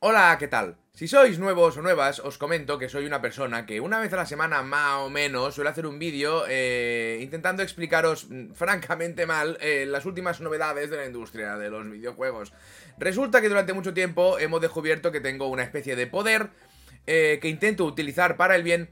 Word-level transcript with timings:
Hola, 0.00 0.36
¿qué 0.38 0.46
tal? 0.46 0.76
Si 0.92 1.08
sois 1.08 1.40
nuevos 1.40 1.76
o 1.76 1.82
nuevas, 1.82 2.20
os 2.20 2.38
comento 2.38 2.78
que 2.78 2.88
soy 2.88 3.04
una 3.04 3.20
persona 3.20 3.66
que 3.66 3.80
una 3.80 3.98
vez 3.98 4.12
a 4.12 4.16
la 4.16 4.26
semana 4.26 4.62
más 4.62 4.98
o 4.98 5.10
menos 5.10 5.56
suele 5.56 5.70
hacer 5.70 5.86
un 5.86 5.98
vídeo 5.98 6.44
eh, 6.48 7.18
intentando 7.20 7.64
explicaros 7.64 8.30
mm, 8.30 8.52
francamente 8.54 9.26
mal 9.26 9.58
eh, 9.60 9.86
las 9.88 10.06
últimas 10.06 10.40
novedades 10.40 10.88
de 10.90 10.98
la 10.98 11.06
industria 11.06 11.56
de 11.56 11.68
los 11.68 11.90
videojuegos. 11.90 12.52
Resulta 12.96 13.40
que 13.40 13.48
durante 13.48 13.72
mucho 13.72 13.92
tiempo 13.92 14.38
hemos 14.38 14.60
descubierto 14.60 15.10
que 15.10 15.20
tengo 15.20 15.48
una 15.48 15.64
especie 15.64 15.96
de 15.96 16.06
poder 16.06 16.50
eh, 17.08 17.40
que 17.42 17.48
intento 17.48 17.84
utilizar 17.84 18.36
para 18.36 18.54
el 18.54 18.62
bien 18.62 18.90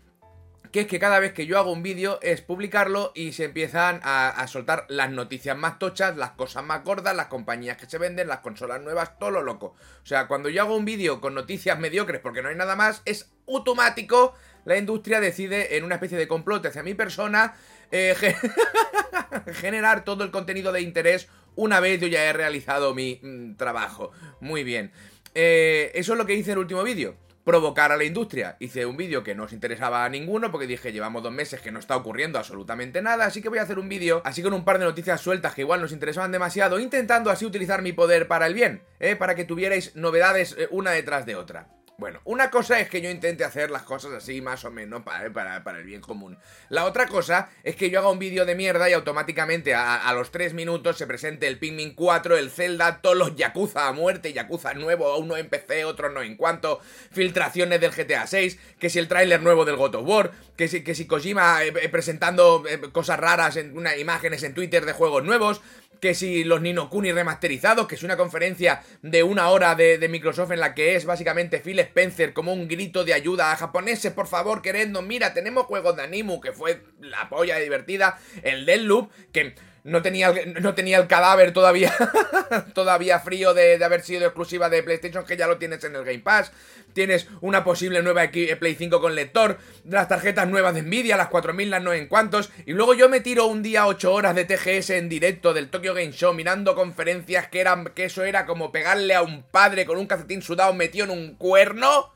que 0.76 0.82
es 0.82 0.88
que 0.88 0.98
cada 0.98 1.20
vez 1.20 1.32
que 1.32 1.46
yo 1.46 1.56
hago 1.56 1.72
un 1.72 1.82
vídeo 1.82 2.18
es 2.20 2.42
publicarlo 2.42 3.10
y 3.14 3.32
se 3.32 3.44
empiezan 3.44 3.98
a, 4.02 4.46
soltar 4.46 4.84
las 4.90 5.10
noticias 5.10 5.56
más 5.56 5.78
tochas, 5.78 6.18
las 6.18 6.32
cosas 6.32 6.64
más 6.64 6.84
gordas, 6.84 7.16
las 7.16 7.28
compañías 7.28 7.78
que 7.78 7.88
se 7.88 7.96
venden, 7.96 8.28
las 8.28 8.40
consolas 8.40 8.82
nuevas, 8.82 9.18
todo 9.18 9.30
lo 9.30 9.42
loco. 9.42 9.74
O 10.02 10.06
sea, 10.06 10.28
cuando 10.28 10.50
yo 10.50 10.60
hago 10.60 10.76
un 10.76 10.84
vídeo 10.84 11.22
con 11.22 11.34
noticias 11.34 11.78
mediocres 11.78 12.20
porque 12.20 12.42
no 12.42 12.50
hay 12.50 12.56
nada 12.56 12.76
más, 12.76 13.00
es 13.06 13.32
automático, 13.48 14.34
la 14.66 14.76
industria 14.76 15.18
decide 15.18 15.78
en 15.78 15.84
una 15.84 15.94
especie 15.94 16.18
de 16.18 16.28
complot 16.28 16.66
hacia 16.66 16.82
mi 16.82 16.92
persona 16.92 17.56
eh, 17.90 18.14
generar 19.54 20.04
todo 20.04 20.24
el 20.24 20.30
contenido 20.30 20.72
de 20.72 20.82
interés 20.82 21.26
una 21.54 21.80
vez 21.80 22.02
yo 22.02 22.06
ya 22.06 22.22
he 22.26 22.34
realizado 22.34 22.94
mi 22.94 23.18
mm, 23.22 23.54
trabajo. 23.56 24.10
Muy 24.40 24.62
bien. 24.62 24.92
Eh, 25.34 25.90
eso 25.94 26.12
es 26.12 26.18
lo 26.18 26.26
que 26.26 26.34
hice 26.34 26.50
en 26.50 26.58
el 26.58 26.64
último 26.64 26.82
vídeo 26.82 27.16
provocar 27.46 27.92
a 27.92 27.96
la 27.96 28.02
industria. 28.02 28.56
Hice 28.58 28.86
un 28.86 28.96
vídeo 28.96 29.22
que 29.22 29.36
no 29.36 29.44
os 29.44 29.52
interesaba 29.52 30.04
a 30.04 30.08
ninguno 30.08 30.50
porque 30.50 30.66
dije, 30.66 30.92
llevamos 30.92 31.22
dos 31.22 31.32
meses 31.32 31.60
que 31.60 31.70
no 31.70 31.78
está 31.78 31.96
ocurriendo 31.96 32.40
absolutamente 32.40 33.00
nada, 33.00 33.24
así 33.24 33.40
que 33.40 33.48
voy 33.48 33.60
a 33.60 33.62
hacer 33.62 33.78
un 33.78 33.88
vídeo 33.88 34.20
así 34.24 34.42
con 34.42 34.52
un 34.52 34.64
par 34.64 34.80
de 34.80 34.84
noticias 34.84 35.20
sueltas 35.20 35.54
que 35.54 35.60
igual 35.60 35.80
nos 35.80 35.92
interesaban 35.92 36.32
demasiado, 36.32 36.80
intentando 36.80 37.30
así 37.30 37.46
utilizar 37.46 37.82
mi 37.82 37.92
poder 37.92 38.26
para 38.26 38.48
el 38.48 38.54
bien, 38.54 38.82
¿eh? 38.98 39.14
para 39.14 39.36
que 39.36 39.44
tuvierais 39.44 39.94
novedades 39.94 40.56
eh, 40.58 40.66
una 40.72 40.90
detrás 40.90 41.24
de 41.24 41.36
otra. 41.36 41.75
Bueno, 41.98 42.20
una 42.24 42.50
cosa 42.50 42.78
es 42.78 42.90
que 42.90 43.00
yo 43.00 43.08
intente 43.08 43.42
hacer 43.42 43.70
las 43.70 43.82
cosas 43.82 44.12
así 44.12 44.42
más 44.42 44.66
o 44.66 44.70
menos 44.70 45.02
para, 45.02 45.62
para, 45.62 45.78
el 45.78 45.84
bien 45.84 46.02
común. 46.02 46.36
La 46.68 46.84
otra 46.84 47.06
cosa 47.06 47.48
es 47.64 47.74
que 47.74 47.88
yo 47.88 48.00
haga 48.00 48.10
un 48.10 48.18
vídeo 48.18 48.44
de 48.44 48.54
mierda 48.54 48.90
y 48.90 48.92
automáticamente 48.92 49.74
a, 49.74 50.12
los 50.12 50.30
3 50.30 50.52
minutos 50.52 50.98
se 50.98 51.06
presente 51.06 51.46
el 51.46 51.58
Pikmin 51.58 51.94
4, 51.94 52.36
el 52.36 52.50
Zelda, 52.50 53.00
todos 53.00 53.16
los 53.16 53.34
Yakuza 53.34 53.88
a 53.88 53.92
muerte, 53.92 54.34
Yakuza 54.34 54.74
nuevo, 54.74 55.16
uno 55.16 55.38
en 55.38 55.48
PC, 55.48 55.86
otro 55.86 56.10
no 56.10 56.20
en 56.20 56.36
cuanto, 56.36 56.80
filtraciones 57.12 57.80
del 57.80 57.92
GTA 57.92 58.26
6, 58.26 58.58
que 58.78 58.90
si 58.90 58.98
el 58.98 59.08
tráiler 59.08 59.40
nuevo 59.40 59.64
del 59.64 59.76
God 59.76 59.94
of 59.94 60.06
War, 60.06 60.32
que 60.54 60.68
si, 60.68 60.84
que 60.84 60.94
si 60.94 61.06
Kojima 61.06 61.64
eh, 61.64 61.72
eh, 61.80 61.88
presentando 61.88 62.62
eh, 62.68 62.78
cosas 62.92 63.18
raras 63.18 63.56
en 63.56 63.76
una, 63.76 63.96
imágenes 63.96 64.42
en 64.42 64.52
Twitter 64.52 64.84
de 64.84 64.92
juegos 64.92 65.24
nuevos, 65.24 65.62
que 66.00 66.14
si 66.14 66.44
los 66.44 66.60
Nino 66.60 66.90
Kuni 66.90 67.12
remasterizados, 67.12 67.86
que 67.86 67.94
es 67.94 68.02
una 68.02 68.16
conferencia 68.16 68.82
de 69.02 69.22
una 69.22 69.48
hora 69.50 69.74
de, 69.74 70.06
Microsoft 70.08 70.52
en 70.52 70.60
la 70.60 70.74
que 70.74 70.94
es 70.94 71.04
básicamente 71.04 71.60
Phil 71.60 71.78
Spencer 71.80 72.32
como 72.32 72.52
un 72.52 72.68
grito 72.68 73.04
de 73.04 73.14
ayuda 73.14 73.52
a 73.52 73.56
japoneses, 73.56 74.12
por 74.12 74.26
favor, 74.26 74.62
queriendo, 74.62 75.02
mira, 75.02 75.34
tenemos 75.34 75.66
juegos 75.66 75.96
de 75.96 76.02
Animu, 76.02 76.40
que 76.40 76.52
fue 76.52 76.82
la 77.00 77.28
polla 77.28 77.58
divertida, 77.58 78.18
el 78.42 78.66
Deadloop, 78.66 79.10
que 79.32 79.54
no 79.86 80.02
tenía, 80.02 80.34
no 80.60 80.74
tenía 80.74 80.98
el 80.98 81.06
cadáver 81.06 81.52
todavía, 81.52 81.94
todavía 82.74 83.20
frío 83.20 83.54
de, 83.54 83.82
haber 83.82 84.02
sido 84.02 84.26
exclusiva 84.26 84.68
de 84.68 84.82
PlayStation, 84.82 85.24
que 85.24 85.36
ya 85.36 85.46
lo 85.46 85.58
tienes 85.58 85.84
en 85.84 85.94
el 85.94 86.04
Game 86.04 86.18
Pass. 86.18 86.50
Tienes 86.92 87.28
una 87.40 87.62
posible 87.62 88.02
nueva 88.02 88.24
eh, 88.24 88.56
Play 88.56 88.74
5 88.74 89.00
con 89.00 89.14
lector, 89.14 89.58
las 89.84 90.08
tarjetas 90.08 90.48
nuevas 90.48 90.74
de 90.74 90.82
Nvidia, 90.82 91.16
las 91.16 91.28
4000, 91.28 91.70
las 91.70 91.82
no 91.82 91.92
en 91.92 92.08
cuantos. 92.08 92.50
Y 92.64 92.72
luego 92.72 92.94
yo 92.94 93.08
me 93.08 93.20
tiro 93.20 93.46
un 93.46 93.62
día 93.62 93.86
8 93.86 94.12
horas 94.12 94.34
de 94.34 94.44
TGS 94.44 94.90
en 94.90 95.08
directo 95.08 95.54
del 95.54 95.68
Tokyo 95.68 95.94
Game 95.94 96.12
Show 96.12 96.34
mirando 96.34 96.74
conferencias 96.74 97.48
que 97.48 97.60
eran 97.60 97.84
que 97.94 98.06
eso 98.06 98.24
era 98.24 98.44
como 98.44 98.72
pegarle 98.72 99.14
a 99.14 99.22
un 99.22 99.44
padre 99.44 99.86
con 99.86 99.98
un 99.98 100.06
calcetín 100.06 100.42
sudado 100.42 100.72
metido 100.74 101.04
en 101.04 101.10
un 101.12 101.34
cuerno. 101.36 102.12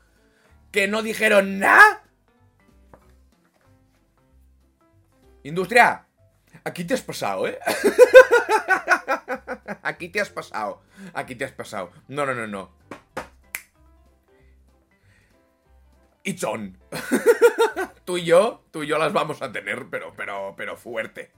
Que 0.71 0.87
no 0.87 1.03
dijeron 1.03 1.59
nada. 1.59 2.03
Industria, 5.43 6.05
Aquí 6.63 6.85
te 6.85 6.93
has 6.93 7.01
pasado, 7.01 7.47
¿eh? 7.47 7.57
Aquí 9.81 10.09
te 10.09 10.21
has 10.21 10.29
pasado. 10.29 10.83
Aquí 11.13 11.35
te 11.35 11.43
has 11.43 11.51
pasado. 11.51 11.91
No, 12.07 12.25
no, 12.25 12.35
no, 12.35 12.45
no. 12.45 12.69
It's 16.23 16.43
on. 16.43 16.77
tú 18.05 18.19
y 18.19 18.25
yo, 18.25 18.63
tú 18.69 18.83
y 18.83 18.87
yo 18.87 18.99
las 18.99 19.11
vamos 19.11 19.41
a 19.41 19.51
tener, 19.51 19.87
pero, 19.89 20.13
pero, 20.15 20.53
pero 20.55 20.77
fuerte. 20.77 21.31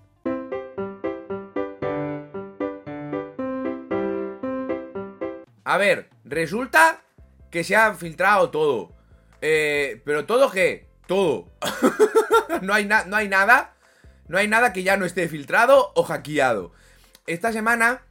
A 5.64 5.78
ver, 5.78 6.10
resulta 6.26 7.02
que 7.50 7.64
se 7.64 7.78
ha 7.78 7.94
filtrado 7.94 8.50
todo. 8.50 8.92
Eh, 9.40 10.02
pero 10.04 10.26
todo 10.26 10.52
qué? 10.52 10.90
Todo. 11.08 11.48
no, 12.62 12.74
hay 12.74 12.86
no 12.86 13.16
hay 13.16 13.30
nada 13.30 13.73
no 14.28 14.38
hay 14.38 14.48
nada 14.48 14.74
que 14.74 14.84
ya 14.84 14.98
no 14.98 15.06
esté 15.06 15.28
filtrado 15.28 15.92
o 15.96 16.04
hackeado. 16.04 16.72
Esta 17.28 17.52
semana 17.52 18.02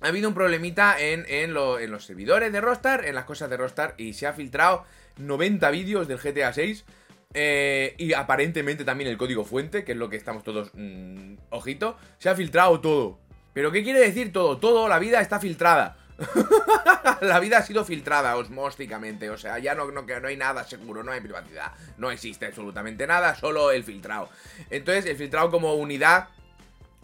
ha 0.00 0.08
habido 0.08 0.28
un 0.28 0.34
problemita 0.34 0.96
en, 0.98 1.52
los 1.52 2.04
servidores 2.04 2.52
de 2.52 2.60
Rostar, 2.60 3.04
en 3.04 3.14
las 3.14 3.24
cosas 3.24 3.50
de 3.50 3.56
Rostar, 3.56 3.94
y 3.98 4.14
se 4.14 4.26
ha 4.26 4.32
filtrado 4.32 4.84
90 5.18 5.70
vídeos 5.70 6.08
del 6.08 6.18
GTA 6.18 6.52
6. 6.52 6.84
Eh, 7.32 7.94
y 7.96 8.12
aparentemente 8.12 8.84
también 8.84 9.08
el 9.08 9.16
código 9.16 9.44
fuente, 9.44 9.84
que 9.84 9.92
es 9.92 9.98
lo 9.98 10.08
que 10.08 10.16
estamos 10.16 10.42
todos. 10.42 10.70
Mm, 10.74 11.34
ojito. 11.50 11.96
Se 12.18 12.28
ha 12.28 12.34
filtrado 12.34 12.80
todo. 12.80 13.18
¿Pero 13.52 13.70
qué 13.70 13.82
quiere 13.82 14.00
decir 14.00 14.32
todo? 14.32 14.58
Todo, 14.58 14.88
la 14.88 14.98
vida 14.98 15.20
está 15.20 15.38
filtrada. 15.38 15.96
la 17.20 17.40
vida 17.40 17.58
ha 17.58 17.62
sido 17.62 17.84
filtrada 17.84 18.36
osmósticamente, 18.36 19.30
o 19.30 19.38
sea, 19.38 19.58
ya 19.58 19.74
no, 19.74 19.90
no, 19.90 20.02
no 20.02 20.28
hay 20.28 20.36
nada 20.36 20.64
seguro, 20.64 21.02
no 21.02 21.12
hay 21.12 21.20
privacidad, 21.20 21.72
no 21.98 22.10
existe 22.10 22.46
absolutamente 22.46 23.06
nada, 23.06 23.34
solo 23.34 23.70
el 23.70 23.84
filtrado. 23.84 24.28
Entonces, 24.70 25.06
el 25.06 25.16
filtrado 25.16 25.50
como 25.50 25.74
unidad 25.74 26.28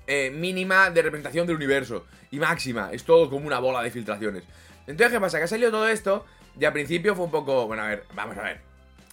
eh, 0.06 0.30
mínima 0.30 0.90
de 0.90 1.02
representación 1.02 1.46
del 1.46 1.56
universo 1.56 2.06
y 2.30 2.38
máxima, 2.38 2.90
es 2.92 3.04
todo 3.04 3.30
como 3.30 3.46
una 3.46 3.58
bola 3.58 3.82
de 3.82 3.90
filtraciones. 3.90 4.44
Entonces, 4.86 5.12
¿qué 5.12 5.20
pasa? 5.20 5.38
Que 5.38 5.44
ha 5.44 5.48
salido 5.48 5.70
todo 5.70 5.88
esto 5.88 6.24
y 6.58 6.64
al 6.64 6.72
principio 6.72 7.14
fue 7.14 7.24
un 7.24 7.30
poco, 7.30 7.66
bueno, 7.66 7.82
a 7.82 7.88
ver, 7.88 8.04
vamos 8.14 8.36
a 8.38 8.42
ver, 8.42 8.60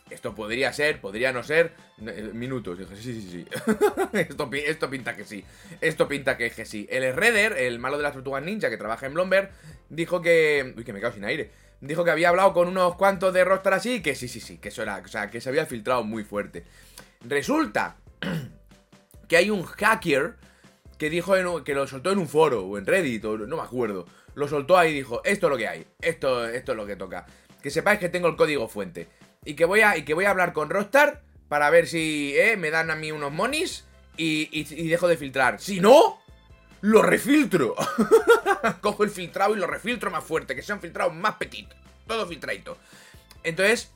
esto 0.10 0.36
podría 0.36 0.72
ser, 0.74 1.02
podría 1.02 1.32
no 1.32 1.44
ser. 1.44 1.74
Eh, 2.06 2.30
minutos. 2.34 2.78
Dije, 2.78 2.96
sí, 2.96 3.22
sí, 3.22 3.30
sí. 3.32 3.48
esto, 4.14 4.50
esto, 4.54 4.90
pinta 4.90 5.16
que 5.16 5.24
sí. 5.24 5.44
Esto 5.82 6.08
pinta 6.08 6.38
que, 6.38 6.52
que 6.52 6.66
sí. 6.66 6.88
El 6.90 7.16
Redder, 7.16 7.54
el 7.54 7.80
malo 7.80 7.98
de 7.98 8.04
las 8.04 8.14
tortugas 8.14 8.44
ninja 8.44 8.70
que 8.70 8.78
trabaja 8.78 9.06
en 9.06 9.14
Blomberg, 9.14 9.52
dijo 9.90 10.22
que. 10.22 10.74
Uy, 10.78 10.84
que 10.84 10.94
me 10.94 11.02
cago 11.02 11.14
sin 11.14 11.26
aire. 11.26 11.52
Dijo 11.82 12.04
que 12.04 12.12
había 12.12 12.30
hablado 12.30 12.54
con 12.54 12.68
unos 12.68 12.96
cuantos 12.96 13.34
de 13.34 13.44
roster 13.44 13.74
así. 13.74 14.02
Que 14.02 14.16
sí, 14.16 14.28
sí, 14.28 14.40
sí. 14.40 14.58
Que 14.58 14.70
eso 14.70 14.82
era. 14.82 15.02
O 15.04 15.08
sea, 15.08 15.30
que 15.30 15.42
se 15.42 15.50
había 15.50 15.66
filtrado 15.66 16.04
muy 16.04 16.24
fuerte. 16.24 16.64
Resulta 17.22 17.98
que 19.28 19.38
hay 19.38 19.50
un 19.50 19.64
hacker 19.64 20.36
que 20.98 21.10
dijo 21.10 21.64
que 21.64 21.74
lo 21.74 21.88
soltó 21.88 22.12
en 22.12 22.20
un 22.20 22.28
foro 22.28 22.66
o 22.66 22.78
en 22.78 22.86
Reddit, 22.86 23.26
o 23.26 23.38
no 23.38 23.58
me 23.58 23.64
acuerdo. 23.64 24.06
Lo 24.36 24.48
soltó 24.48 24.78
ahí 24.78 24.92
y 24.92 24.96
dijo: 24.96 25.22
Esto 25.24 25.48
es 25.48 25.52
lo 25.52 25.58
que 25.58 25.68
hay. 25.68 25.86
Esto, 26.02 26.48
esto 26.48 26.72
es 26.72 26.78
lo 26.78 26.86
que 26.86 26.96
toca. 26.96 27.26
Que 27.62 27.70
sepáis 27.70 28.00
que 28.00 28.10
tengo 28.10 28.28
el 28.28 28.36
código 28.36 28.68
fuente 28.68 29.08
y 29.46 29.56
que 29.56 29.66
voy 29.66 29.82
a, 29.82 29.98
y 29.98 30.04
que 30.04 30.14
voy 30.14 30.26
a 30.26 30.32
hablar 30.32 30.54
con 30.54 30.70
Rostar 30.70 31.22
para 31.48 31.70
ver 31.70 31.88
si 31.88 32.34
eh, 32.38 32.58
me 32.58 32.72
dan 32.72 32.92
a 32.92 32.96
mí 32.96 33.12
unos 33.12 33.32
monis 33.32 33.86
y, 34.18 34.50
y, 34.52 34.88
dejo 34.88 35.08
de 35.08 35.18
filtrar. 35.18 35.60
Si 35.60 35.80
no, 35.80 36.20
lo 36.84 37.02
refiltro. 37.02 37.76
Cojo 38.82 39.04
el 39.04 39.10
filtrado 39.10 39.56
y 39.56 39.60
lo 39.60 39.68
refiltro 39.68 40.12
más 40.12 40.24
fuerte, 40.24 40.54
que 40.54 40.62
sea 40.62 40.76
un 40.76 40.82
filtrado 40.82 41.10
más 41.12 41.36
petit. 41.36 41.70
Todo 42.06 42.28
filtradito. 42.28 42.78
Entonces, 43.42 43.90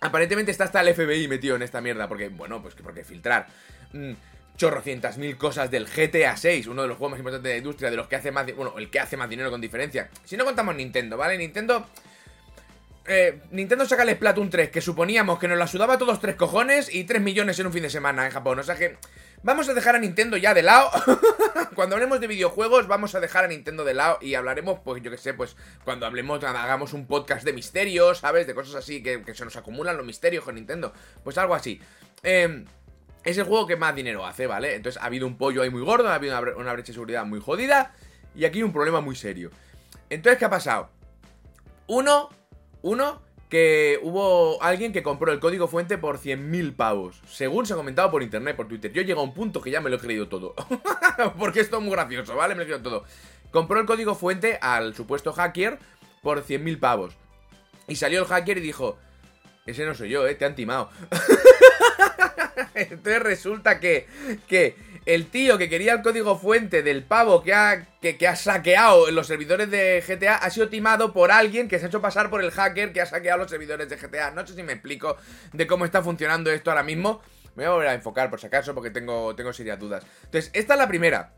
aparentemente 0.00 0.50
está 0.50 0.64
hasta 0.64 0.80
el 0.80 0.94
FBI 0.94 1.28
metido 1.28 1.54
en 1.54 1.62
esta 1.62 1.82
mierda. 1.82 2.08
Porque, 2.08 2.28
bueno, 2.28 2.62
pues 2.62 2.74
que 2.74 2.82
porque 2.82 3.04
filtrar. 3.04 3.46
Mm, 3.92 4.12
chorrocientas 4.56 5.18
mil 5.18 5.36
cosas 5.36 5.70
del 5.70 5.86
GTA 5.86 6.36
6, 6.36 6.68
uno 6.68 6.82
de 6.82 6.88
los 6.88 6.96
juegos 6.96 7.12
más 7.12 7.18
importantes 7.18 7.48
de 7.48 7.54
la 7.54 7.58
industria, 7.58 7.90
de 7.90 7.96
los 7.96 8.06
que 8.06 8.16
hace 8.16 8.30
más, 8.30 8.46
bueno, 8.54 8.74
el 8.78 8.88
que 8.88 9.00
hace 9.00 9.16
más 9.16 9.28
dinero 9.28 9.50
con 9.50 9.60
diferencia. 9.60 10.08
Si 10.24 10.36
no 10.36 10.44
contamos 10.44 10.74
Nintendo, 10.76 11.16
¿vale? 11.16 11.36
Nintendo 11.36 11.86
eh, 13.06 13.42
Nintendo 13.50 13.84
saca 13.84 14.02
el 14.04 14.14
Splatoon 14.14 14.48
3, 14.48 14.70
que 14.70 14.80
suponíamos 14.80 15.38
que 15.38 15.48
nos 15.48 15.58
la 15.58 15.66
sudaba 15.66 15.98
todos 15.98 16.20
tres 16.20 16.36
cojones 16.36 16.92
y 16.94 17.04
3 17.04 17.20
millones 17.20 17.58
en 17.58 17.66
un 17.66 17.72
fin 17.72 17.82
de 17.82 17.90
semana 17.90 18.24
en 18.24 18.32
Japón. 18.32 18.58
O 18.58 18.62
sea 18.62 18.76
que 18.76 18.96
vamos 19.44 19.68
a 19.68 19.74
dejar 19.74 19.94
a 19.94 19.98
Nintendo 19.98 20.36
ya 20.36 20.54
de 20.54 20.62
lado. 20.62 20.90
cuando 21.76 21.94
hablemos 21.94 22.20
de 22.20 22.26
videojuegos, 22.26 22.88
vamos 22.88 23.14
a 23.14 23.20
dejar 23.20 23.44
a 23.44 23.48
Nintendo 23.48 23.84
de 23.84 23.94
lado 23.94 24.18
y 24.20 24.34
hablaremos, 24.34 24.80
pues 24.80 25.02
yo 25.02 25.10
que 25.10 25.18
sé, 25.18 25.34
pues 25.34 25.56
cuando 25.84 26.06
hablemos, 26.06 26.42
hagamos 26.42 26.92
un 26.92 27.06
podcast 27.06 27.44
de 27.44 27.52
misterios, 27.52 28.18
¿sabes? 28.18 28.46
De 28.46 28.54
cosas 28.54 28.74
así 28.74 29.02
que, 29.02 29.22
se 29.34 29.44
nos 29.44 29.56
acumulan 29.56 29.96
los 29.96 30.04
misterios 30.04 30.44
con 30.44 30.56
Nintendo. 30.56 30.92
Pues 31.22 31.38
algo 31.38 31.54
así. 31.54 31.80
Eh, 32.24 32.64
es 33.22 33.38
el 33.38 33.44
juego 33.44 33.66
que 33.66 33.76
más 33.76 33.94
dinero 33.94 34.26
hace, 34.26 34.46
¿vale? 34.46 34.74
Entonces 34.74 35.00
ha 35.00 35.06
habido 35.06 35.26
un 35.26 35.38
pollo 35.38 35.62
ahí 35.62 35.70
muy 35.70 35.82
gordo, 35.82 36.08
ha 36.08 36.14
habido 36.16 36.38
una, 36.38 36.56
una 36.56 36.72
brecha 36.72 36.88
de 36.88 36.94
seguridad 36.94 37.24
muy 37.24 37.40
jodida 37.40 37.94
y 38.34 38.44
aquí 38.44 38.62
un 38.62 38.72
problema 38.72 39.00
muy 39.00 39.14
serio. 39.14 39.50
Entonces, 40.10 40.38
¿qué 40.38 40.44
ha 40.44 40.50
pasado? 40.50 40.90
Uno, 41.86 42.30
uno, 42.82 43.22
que 43.54 44.00
hubo 44.02 44.60
alguien 44.64 44.92
que 44.92 45.04
compró 45.04 45.30
el 45.30 45.38
código 45.38 45.68
fuente 45.68 45.96
por 45.96 46.18
100.000 46.18 46.74
pavos. 46.74 47.22
Según 47.28 47.66
se 47.66 47.72
ha 47.72 47.76
comentado 47.76 48.10
por 48.10 48.24
internet, 48.24 48.56
por 48.56 48.66
Twitter. 48.66 48.92
Yo 48.92 49.02
llego 49.02 49.20
a 49.20 49.22
un 49.22 49.32
punto 49.32 49.60
que 49.60 49.70
ya 49.70 49.80
me 49.80 49.90
lo 49.90 49.94
he 49.94 50.00
creído 50.00 50.26
todo. 50.26 50.56
Porque 51.38 51.60
esto 51.60 51.76
es 51.76 51.82
muy 51.84 51.92
gracioso, 51.92 52.34
¿vale? 52.34 52.56
Me 52.56 52.58
lo 52.58 52.62
he 52.64 52.66
creído 52.66 52.82
todo. 52.82 53.04
Compró 53.52 53.78
el 53.78 53.86
código 53.86 54.16
fuente 54.16 54.58
al 54.60 54.96
supuesto 54.96 55.32
hacker 55.32 55.78
por 56.20 56.44
100.000 56.44 56.80
pavos. 56.80 57.14
Y 57.86 57.94
salió 57.94 58.22
el 58.22 58.26
hacker 58.26 58.58
y 58.58 58.60
dijo, 58.60 58.98
ese 59.66 59.86
no 59.86 59.94
soy 59.94 60.08
yo, 60.08 60.26
¿eh? 60.26 60.34
Te 60.34 60.46
han 60.46 60.56
timado. 60.56 60.90
Entonces 62.74 63.22
resulta 63.22 63.78
que, 63.78 64.08
que 64.48 64.74
el 65.06 65.26
tío 65.26 65.58
que 65.58 65.68
quería 65.68 65.92
el 65.92 66.02
código 66.02 66.38
fuente 66.38 66.82
del 66.82 67.04
pavo 67.04 67.42
que 67.42 67.52
ha, 67.52 67.86
que, 68.00 68.26
ha 68.26 68.36
saqueado 68.36 69.10
los 69.10 69.26
servidores 69.26 69.70
de 69.70 70.02
GTA 70.06 70.36
ha 70.36 70.50
sido 70.50 70.68
timado 70.68 71.12
por 71.12 71.30
alguien 71.30 71.68
que 71.68 71.78
se 71.78 71.84
ha 71.84 71.88
hecho 71.88 72.00
pasar 72.00 72.30
por 72.30 72.42
el 72.42 72.50
hacker 72.50 72.92
que 72.92 73.00
ha 73.00 73.06
saqueado 73.06 73.38
los 73.38 73.50
servidores 73.50 73.88
de 73.88 73.96
GTA. 73.96 74.30
No 74.30 74.46
sé 74.46 74.54
si 74.54 74.62
me 74.62 74.72
explico 74.72 75.16
de 75.52 75.66
cómo 75.66 75.84
está 75.84 76.02
funcionando 76.02 76.50
esto 76.50 76.70
ahora 76.70 76.82
mismo. 76.82 77.22
Me 77.54 77.64
voy 77.64 77.66
a 77.66 77.74
volver 77.74 77.88
a 77.88 77.94
enfocar 77.94 78.30
por 78.30 78.40
si 78.40 78.46
acaso 78.46 78.74
porque 78.74 78.90
tengo, 78.90 79.34
tengo 79.34 79.52
serias 79.52 79.78
dudas. 79.78 80.04
Entonces, 80.24 80.50
esta 80.54 80.74
es 80.74 80.78
la 80.78 80.88
primera 80.88 81.34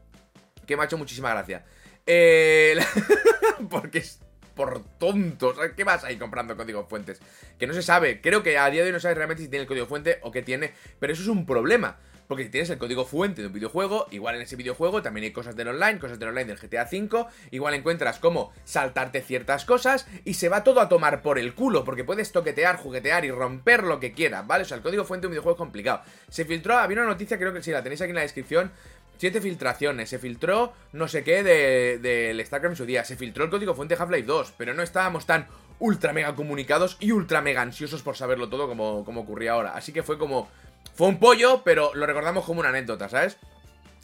que 0.66 0.76
me 0.76 0.82
ha 0.82 0.86
hecho 0.86 0.98
muchísima 0.98 1.30
gracia. 1.30 1.64
Eh, 2.06 2.78
porque 3.70 3.98
es 3.98 4.20
por 4.54 4.82
tontos. 4.98 5.56
¿Qué 5.76 5.84
vas 5.84 6.02
ahí 6.04 6.16
comprando 6.16 6.56
código 6.56 6.86
fuentes? 6.86 7.20
Que 7.58 7.66
no 7.66 7.74
se 7.74 7.82
sabe. 7.82 8.20
Creo 8.20 8.42
que 8.42 8.58
a 8.58 8.70
día 8.70 8.82
de 8.82 8.88
hoy 8.88 8.92
no 8.92 9.00
sabes 9.00 9.16
realmente 9.16 9.42
si 9.42 9.48
tiene 9.48 9.62
el 9.62 9.68
código 9.68 9.86
fuente 9.86 10.18
o 10.22 10.32
qué 10.32 10.42
tiene. 10.42 10.72
Pero 10.98 11.12
eso 11.12 11.22
es 11.22 11.28
un 11.28 11.46
problema. 11.46 11.98
Porque 12.26 12.44
si 12.44 12.50
tienes 12.50 12.70
el 12.70 12.78
código 12.78 13.04
fuente 13.04 13.40
de 13.40 13.48
un 13.48 13.52
videojuego, 13.52 14.06
igual 14.10 14.36
en 14.36 14.42
ese 14.42 14.56
videojuego 14.56 15.02
también 15.02 15.24
hay 15.24 15.32
cosas 15.32 15.56
del 15.56 15.68
online, 15.68 15.98
cosas 15.98 16.18
del 16.18 16.28
online 16.28 16.46
del 16.46 16.58
GTA 16.58 16.88
V, 16.90 17.26
igual 17.50 17.74
encuentras 17.74 18.18
cómo 18.18 18.52
saltarte 18.64 19.22
ciertas 19.22 19.64
cosas 19.64 20.06
y 20.24 20.34
se 20.34 20.48
va 20.48 20.64
todo 20.64 20.80
a 20.80 20.88
tomar 20.88 21.22
por 21.22 21.38
el 21.38 21.54
culo, 21.54 21.84
porque 21.84 22.04
puedes 22.04 22.32
toquetear, 22.32 22.76
juguetear 22.76 23.24
y 23.24 23.30
romper 23.30 23.84
lo 23.84 24.00
que 24.00 24.12
quieras, 24.12 24.46
¿vale? 24.46 24.62
O 24.62 24.66
sea, 24.66 24.76
el 24.76 24.82
código 24.82 25.04
fuente 25.04 25.22
de 25.22 25.28
un 25.28 25.32
videojuego 25.32 25.56
es 25.56 25.58
complicado. 25.58 26.02
Se 26.28 26.44
filtró, 26.44 26.76
había 26.76 26.98
una 26.98 27.06
noticia, 27.06 27.38
creo 27.38 27.52
que 27.52 27.62
sí, 27.62 27.70
la 27.70 27.82
tenéis 27.82 28.00
aquí 28.00 28.10
en 28.10 28.16
la 28.16 28.22
descripción, 28.22 28.72
Siete 29.18 29.40
filtraciones, 29.40 30.10
se 30.10 30.18
filtró 30.18 30.74
no 30.92 31.08
sé 31.08 31.24
qué 31.24 31.42
del 31.42 32.02
de, 32.02 32.44
StarCraft 32.44 32.72
en 32.72 32.76
su 32.76 32.84
día, 32.84 33.02
se 33.02 33.16
filtró 33.16 33.44
el 33.44 33.50
código 33.50 33.74
fuente 33.74 33.96
Half-Life 33.98 34.26
2, 34.26 34.54
pero 34.58 34.74
no 34.74 34.82
estábamos 34.82 35.24
tan 35.24 35.46
ultra 35.78 36.12
mega 36.12 36.34
comunicados 36.34 36.96
y 37.00 37.12
ultra 37.12 37.40
mega 37.40 37.62
ansiosos 37.62 38.02
por 38.02 38.16
saberlo 38.16 38.48
todo 38.48 38.68
como, 38.68 39.04
como 39.04 39.22
ocurría 39.22 39.52
ahora. 39.52 39.74
Así 39.74 39.92
que 39.92 40.02
fue 40.02 40.18
como, 40.18 40.48
fue 40.96 41.08
un 41.08 41.18
pollo, 41.18 41.62
pero 41.62 41.94
lo 41.94 42.06
recordamos 42.06 42.44
como 42.44 42.60
una 42.60 42.70
anécdota, 42.70 43.08
¿sabes? 43.08 43.36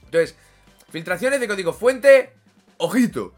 Entonces, 0.05 0.37
filtraciones 0.91 1.41
de 1.41 1.49
código 1.49 1.73
fuente, 1.73 2.33
ojito. 2.77 3.35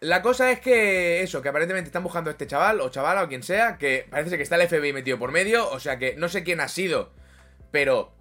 La 0.00 0.22
cosa 0.22 0.50
es 0.50 0.60
que 0.60 1.22
eso, 1.22 1.40
que 1.40 1.48
aparentemente 1.48 1.88
están 1.88 2.02
buscando 2.02 2.30
a 2.30 2.32
este 2.32 2.46
chaval, 2.46 2.80
o 2.80 2.90
chaval, 2.90 3.24
o 3.24 3.28
quien 3.28 3.42
sea, 3.42 3.78
que 3.78 4.06
parece 4.10 4.36
que 4.36 4.42
está 4.42 4.56
el 4.56 4.68
FBI 4.68 4.92
metido 4.92 5.18
por 5.18 5.30
medio, 5.32 5.70
o 5.70 5.80
sea 5.80 5.98
que 5.98 6.16
no 6.16 6.28
sé 6.28 6.42
quién 6.44 6.60
ha 6.60 6.68
sido, 6.68 7.12
pero... 7.70 8.12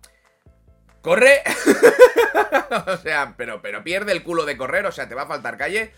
¡Corre! 1.02 1.42
o 2.88 2.98
sea, 2.98 3.36
pero, 3.38 3.62
pero 3.62 3.84
pierde 3.84 4.12
el 4.12 4.24
culo 4.24 4.46
de 4.46 4.58
correr, 4.58 4.86
o 4.86 4.92
sea, 4.92 5.08
te 5.08 5.16
va 5.16 5.24
a 5.24 5.28
faltar 5.28 5.58
calle. 5.58 5.92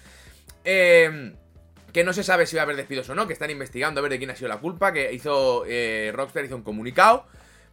Eh, 0.65 1.33
que 1.93 2.03
no 2.03 2.11
se 2.11 2.23
sabe 2.23 2.45
si 2.45 2.55
va 2.55 2.63
a 2.63 2.63
haber 2.63 2.75
despidos 2.75 3.09
o 3.09 3.15
no, 3.15 3.25
que 3.25 3.33
están 3.33 3.49
investigando 3.49 3.99
a 3.99 4.03
ver 4.03 4.11
de 4.11 4.17
quién 4.17 4.29
ha 4.29 4.35
sido 4.35 4.49
la 4.49 4.57
culpa, 4.57 4.91
que 4.91 5.13
hizo 5.13 5.63
eh, 5.65 6.11
Rockstar 6.13 6.43
hizo 6.45 6.55
un 6.55 6.63
comunicado 6.63 7.25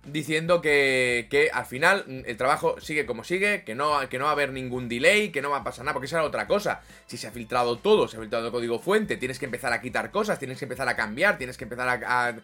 diciendo 0.06 0.60
que, 0.60 1.26
que, 1.30 1.50
al 1.52 1.66
final 1.66 2.04
mm, 2.06 2.20
el 2.26 2.36
trabajo 2.36 2.80
sigue 2.80 3.06
como 3.06 3.24
sigue, 3.24 3.64
que 3.64 3.74
no, 3.74 4.08
que 4.08 4.18
no 4.18 4.24
va 4.24 4.30
a 4.30 4.34
haber 4.34 4.52
ningún 4.52 4.88
delay, 4.88 5.30
que 5.30 5.42
no 5.42 5.50
va 5.50 5.58
a 5.58 5.64
pasar 5.64 5.84
nada, 5.84 5.94
porque 5.94 6.06
esa 6.06 6.16
era 6.16 6.26
otra 6.26 6.46
cosa. 6.46 6.82
Si 7.06 7.16
se 7.16 7.26
ha 7.26 7.30
filtrado 7.30 7.78
todo, 7.78 8.08
se 8.08 8.16
ha 8.16 8.20
filtrado 8.20 8.46
el 8.46 8.52
código 8.52 8.78
fuente, 8.78 9.16
tienes 9.16 9.38
que 9.38 9.46
empezar 9.46 9.72
a 9.72 9.80
quitar 9.80 10.10
cosas, 10.10 10.38
tienes 10.38 10.58
que 10.58 10.64
empezar 10.64 10.88
a 10.88 10.96
cambiar, 10.96 11.38
tienes 11.38 11.56
que 11.56 11.64
empezar 11.64 11.88
a, 11.88 12.36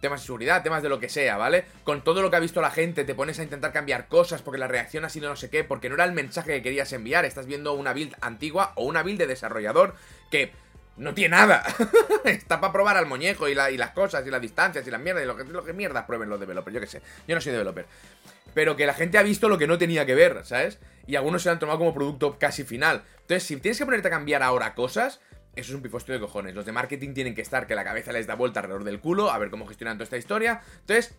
temas 0.00 0.20
de 0.20 0.26
seguridad, 0.26 0.62
temas 0.62 0.82
de 0.82 0.88
lo 0.88 1.00
que 1.00 1.08
sea, 1.08 1.36
¿vale? 1.36 1.64
Con 1.82 2.04
todo 2.04 2.22
lo 2.22 2.30
que 2.30 2.36
ha 2.36 2.40
visto 2.40 2.60
la 2.60 2.70
gente, 2.70 3.04
te 3.04 3.16
pones 3.16 3.40
a 3.40 3.42
intentar 3.42 3.72
cambiar 3.72 4.06
cosas 4.06 4.42
porque 4.42 4.58
la 4.58 4.68
reacción 4.68 5.04
ha 5.04 5.08
sido 5.08 5.28
no 5.28 5.34
sé 5.34 5.50
qué, 5.50 5.64
porque 5.64 5.88
no 5.88 5.96
era 5.96 6.04
el 6.04 6.12
mensaje 6.12 6.52
que 6.52 6.62
querías 6.62 6.92
enviar, 6.92 7.24
estás 7.24 7.46
viendo 7.46 7.72
una 7.72 7.92
build 7.92 8.14
antigua 8.20 8.72
o 8.76 8.84
una 8.84 9.02
build 9.02 9.18
de 9.18 9.26
desarrollador 9.26 9.96
que 10.30 10.52
no 10.98 11.14
tiene 11.14 11.36
nada. 11.36 11.62
Está 12.24 12.60
para 12.60 12.72
probar 12.72 12.96
al 12.96 13.06
muñeco 13.06 13.48
y, 13.48 13.54
las 13.54 13.90
cosas 13.90 14.26
y 14.26 14.30
las 14.30 14.40
distancias 14.40 14.86
y 14.86 14.90
las 14.90 15.00
mierdas 15.00 15.24
y 15.24 15.26
lo 15.26 15.36
que, 15.36 15.44
lo 15.44 15.64
que 15.64 15.72
mierda 15.72 16.06
prueben 16.06 16.28
los 16.28 16.40
developers, 16.40 16.74
yo 16.74 16.80
qué 16.80 16.86
sé. 16.86 17.02
Yo 17.26 17.34
no 17.34 17.40
soy 17.40 17.52
developer. 17.52 17.86
Pero 18.54 18.76
que 18.76 18.86
la 18.86 18.94
gente 18.94 19.18
ha 19.18 19.22
visto 19.22 19.48
lo 19.48 19.58
que 19.58 19.66
no 19.66 19.78
tenía 19.78 20.04
que 20.06 20.14
ver, 20.14 20.44
¿sabes? 20.44 20.78
Y 21.06 21.16
algunos 21.16 21.42
se 21.42 21.50
han 21.50 21.58
tomado 21.58 21.78
como 21.78 21.94
producto 21.94 22.38
casi 22.38 22.64
final. 22.64 23.02
Entonces, 23.20 23.44
si 23.44 23.56
tienes 23.56 23.78
que 23.78 23.84
ponerte 23.84 24.08
a 24.08 24.10
cambiar 24.10 24.42
ahora 24.42 24.74
cosas, 24.74 25.20
eso 25.54 25.72
es 25.72 25.74
un 25.74 25.82
pifostio 25.82 26.14
de 26.14 26.20
cojones. 26.20 26.54
Los 26.54 26.66
de 26.66 26.72
marketing 26.72 27.14
tienen 27.14 27.34
que 27.34 27.42
estar 27.42 27.66
que 27.66 27.74
la 27.74 27.84
cabeza 27.84 28.12
les 28.12 28.26
da 28.26 28.34
vuelta 28.34 28.60
alrededor 28.60 28.84
del 28.84 29.00
culo, 29.00 29.30
a 29.30 29.38
ver 29.38 29.50
cómo 29.50 29.66
gestionan 29.66 29.96
toda 29.96 30.04
esta 30.04 30.16
historia. 30.16 30.62
Entonces, 30.80 31.14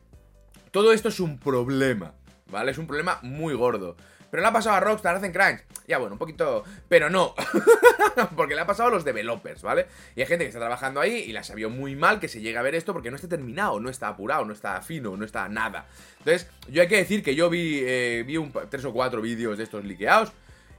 todo 0.71 0.93
esto 0.93 1.09
es 1.09 1.19
un 1.19 1.39
problema, 1.39 2.13
¿vale? 2.47 2.71
Es 2.71 2.77
un 2.77 2.87
problema 2.87 3.19
muy 3.21 3.53
gordo. 3.53 3.95
Pero 4.31 4.41
le 4.41 4.49
ha 4.49 4.53
pasado 4.53 4.75
a 4.75 4.79
Rockstar, 4.79 5.15
hacen 5.15 5.31
crunch. 5.31 5.61
Ya 5.87 5.97
bueno, 5.97 6.13
un 6.13 6.19
poquito... 6.19 6.63
Pero 6.87 7.09
no. 7.09 7.33
porque 8.35 8.55
le 8.55 8.61
ha 8.61 8.67
pasado 8.67 8.89
a 8.89 8.91
los 8.91 9.03
developers, 9.03 9.61
¿vale? 9.61 9.87
Y 10.15 10.21
hay 10.21 10.27
gente 10.27 10.45
que 10.45 10.49
está 10.49 10.59
trabajando 10.59 11.01
ahí 11.01 11.15
y 11.27 11.31
la 11.31 11.43
sabió 11.43 11.69
muy 11.69 11.95
mal 11.95 12.19
que 12.19 12.27
se 12.27 12.41
llegue 12.41 12.57
a 12.57 12.61
ver 12.61 12.75
esto 12.75 12.93
porque 12.93 13.09
no 13.09 13.15
está 13.15 13.27
terminado, 13.27 13.79
no 13.79 13.89
está 13.89 14.07
apurado, 14.07 14.45
no 14.45 14.53
está 14.53 14.81
fino, 14.81 15.17
no 15.17 15.25
está 15.25 15.49
nada. 15.49 15.87
Entonces, 16.19 16.47
yo 16.69 16.81
hay 16.81 16.87
que 16.87 16.97
decir 16.97 17.23
que 17.23 17.35
yo 17.35 17.49
vi, 17.49 17.81
eh, 17.83 18.23
vi 18.25 18.37
un, 18.37 18.51
tres 18.69 18.85
o 18.85 18.93
cuatro 18.93 19.21
vídeos 19.21 19.57
de 19.57 19.63
estos 19.63 19.83
liqueados 19.83 20.31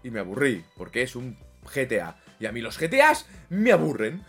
y 0.02 0.10
me 0.10 0.20
aburrí. 0.20 0.64
Porque 0.76 1.02
es 1.02 1.16
un 1.16 1.36
GTA. 1.74 2.16
Y 2.38 2.46
a 2.46 2.52
mí 2.52 2.60
los 2.60 2.78
GTAs 2.78 3.26
me 3.48 3.72
aburren. 3.72 4.22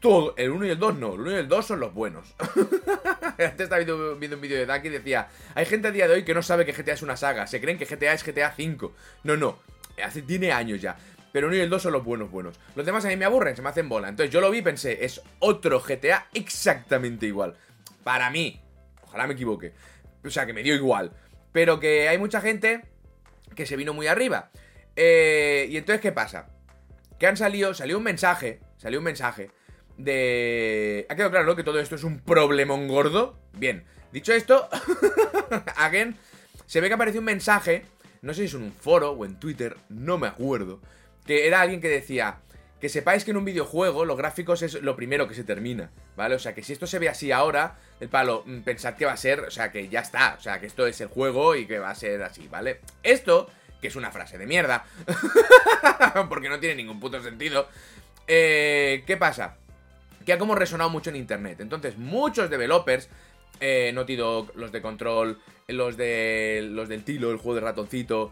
Todo, 0.00 0.34
el 0.38 0.50
1 0.50 0.66
y 0.66 0.70
el 0.70 0.78
2 0.78 0.96
no, 0.96 1.14
el 1.14 1.20
1 1.20 1.30
y 1.30 1.34
el 1.34 1.48
2 1.48 1.66
son 1.66 1.80
los 1.80 1.92
buenos. 1.92 2.34
Antes 3.38 3.60
estaba 3.60 3.76
viendo, 3.76 4.14
un 4.14 4.40
vídeo 4.40 4.56
de 4.56 4.64
Ducky 4.64 4.88
y 4.88 4.90
decía, 4.90 5.28
hay 5.54 5.66
gente 5.66 5.88
a 5.88 5.90
día 5.90 6.08
de 6.08 6.14
hoy 6.14 6.24
que 6.24 6.32
no 6.32 6.42
sabe 6.42 6.64
que 6.64 6.72
GTA 6.72 6.94
es 6.94 7.02
una 7.02 7.18
saga, 7.18 7.46
se 7.46 7.60
creen 7.60 7.76
que 7.76 7.84
GTA 7.84 8.14
es 8.14 8.24
GTA 8.24 8.52
5. 8.52 8.94
No, 9.24 9.36
no, 9.36 9.58
hace, 10.02 10.22
tiene 10.22 10.52
años 10.52 10.80
ya. 10.80 10.96
Pero 11.32 11.46
el 11.46 11.52
1 11.52 11.56
y 11.58 11.64
el 11.64 11.70
2 11.70 11.82
son 11.82 11.92
los 11.92 12.02
buenos 12.02 12.30
buenos. 12.30 12.58
Los 12.74 12.86
demás 12.86 13.04
a 13.04 13.08
mí 13.08 13.16
me 13.16 13.26
aburren, 13.26 13.54
se 13.54 13.60
me 13.60 13.68
hacen 13.68 13.90
bola. 13.90 14.08
Entonces 14.08 14.32
yo 14.32 14.40
lo 14.40 14.50
vi 14.50 14.58
y 14.58 14.62
pensé, 14.62 15.04
es 15.04 15.20
otro 15.38 15.80
GTA 15.80 16.28
exactamente 16.32 17.26
igual. 17.26 17.54
Para 18.02 18.30
mí. 18.30 18.58
Ojalá 19.02 19.26
me 19.26 19.34
equivoque. 19.34 19.74
O 20.24 20.30
sea, 20.30 20.46
que 20.46 20.54
me 20.54 20.62
dio 20.62 20.74
igual. 20.74 21.12
Pero 21.52 21.78
que 21.78 22.08
hay 22.08 22.16
mucha 22.16 22.40
gente 22.40 22.86
que 23.54 23.66
se 23.66 23.76
vino 23.76 23.92
muy 23.92 24.06
arriba. 24.06 24.50
Eh, 24.96 25.66
y 25.68 25.76
entonces, 25.76 26.00
¿qué 26.00 26.10
pasa? 26.10 26.48
Que 27.18 27.26
han 27.26 27.36
salido, 27.36 27.74
salió 27.74 27.98
un 27.98 28.04
mensaje, 28.04 28.60
salió 28.78 28.98
un 28.98 29.04
mensaje 29.04 29.50
de... 30.04 31.06
Ha 31.08 31.14
quedado 31.14 31.30
claro 31.30 31.56
que 31.56 31.64
todo 31.64 31.80
esto 31.80 31.94
es 31.94 32.04
un 32.04 32.20
problemón 32.20 32.88
gordo. 32.88 33.36
Bien, 33.52 33.84
dicho 34.12 34.32
esto, 34.32 34.68
again, 35.76 36.16
se 36.66 36.80
ve 36.80 36.88
que 36.88 36.94
apareció 36.94 37.20
un 37.20 37.26
mensaje, 37.26 37.84
no 38.22 38.32
sé 38.32 38.42
si 38.42 38.46
es 38.46 38.54
en 38.54 38.62
un 38.62 38.72
foro 38.72 39.12
o 39.12 39.24
en 39.24 39.38
Twitter, 39.38 39.76
no 39.88 40.18
me 40.18 40.28
acuerdo, 40.28 40.80
que 41.26 41.46
era 41.46 41.60
alguien 41.60 41.80
que 41.80 41.88
decía, 41.88 42.38
que 42.80 42.88
sepáis 42.88 43.24
que 43.24 43.32
en 43.32 43.36
un 43.36 43.44
videojuego 43.44 44.04
los 44.04 44.16
gráficos 44.16 44.62
es 44.62 44.74
lo 44.82 44.96
primero 44.96 45.28
que 45.28 45.34
se 45.34 45.44
termina, 45.44 45.90
¿vale? 46.16 46.34
O 46.34 46.38
sea, 46.38 46.54
que 46.54 46.62
si 46.62 46.72
esto 46.72 46.86
se 46.86 46.98
ve 46.98 47.08
así 47.08 47.30
ahora, 47.30 47.76
el 48.00 48.08
palo, 48.08 48.42
mm, 48.46 48.60
pensad 48.60 48.94
que 48.94 49.04
va 49.04 49.12
a 49.12 49.18
ser, 49.18 49.40
o 49.40 49.50
sea, 49.50 49.70
que 49.70 49.88
ya 49.88 50.00
está, 50.00 50.36
o 50.38 50.40
sea, 50.40 50.60
que 50.60 50.66
esto 50.66 50.86
es 50.86 51.00
el 51.00 51.08
juego 51.08 51.56
y 51.56 51.66
que 51.66 51.78
va 51.78 51.90
a 51.90 51.94
ser 51.94 52.22
así, 52.22 52.48
¿vale? 52.48 52.80
Esto, 53.02 53.50
que 53.82 53.88
es 53.88 53.96
una 53.96 54.10
frase 54.10 54.38
de 54.38 54.46
mierda, 54.46 54.86
porque 56.28 56.48
no 56.48 56.58
tiene 56.58 56.76
ningún 56.76 57.00
puto 57.00 57.22
sentido, 57.22 57.68
eh, 58.26 59.04
¿qué 59.06 59.16
pasa? 59.16 59.56
Que 60.30 60.34
ha 60.34 60.38
como 60.38 60.54
resonado 60.54 60.90
mucho 60.90 61.10
en 61.10 61.16
internet. 61.16 61.58
Entonces, 61.60 61.98
muchos 61.98 62.48
developers, 62.48 63.08
eh, 63.58 63.90
Naughty 63.92 64.14
Dog, 64.14 64.52
los 64.54 64.70
de 64.70 64.80
Control, 64.80 65.40
los 65.66 65.96
de 65.96 66.68
los 66.70 66.88
del 66.88 67.02
Tilo, 67.02 67.32
el 67.32 67.36
juego 67.36 67.56
de 67.56 67.60
ratoncito, 67.62 68.30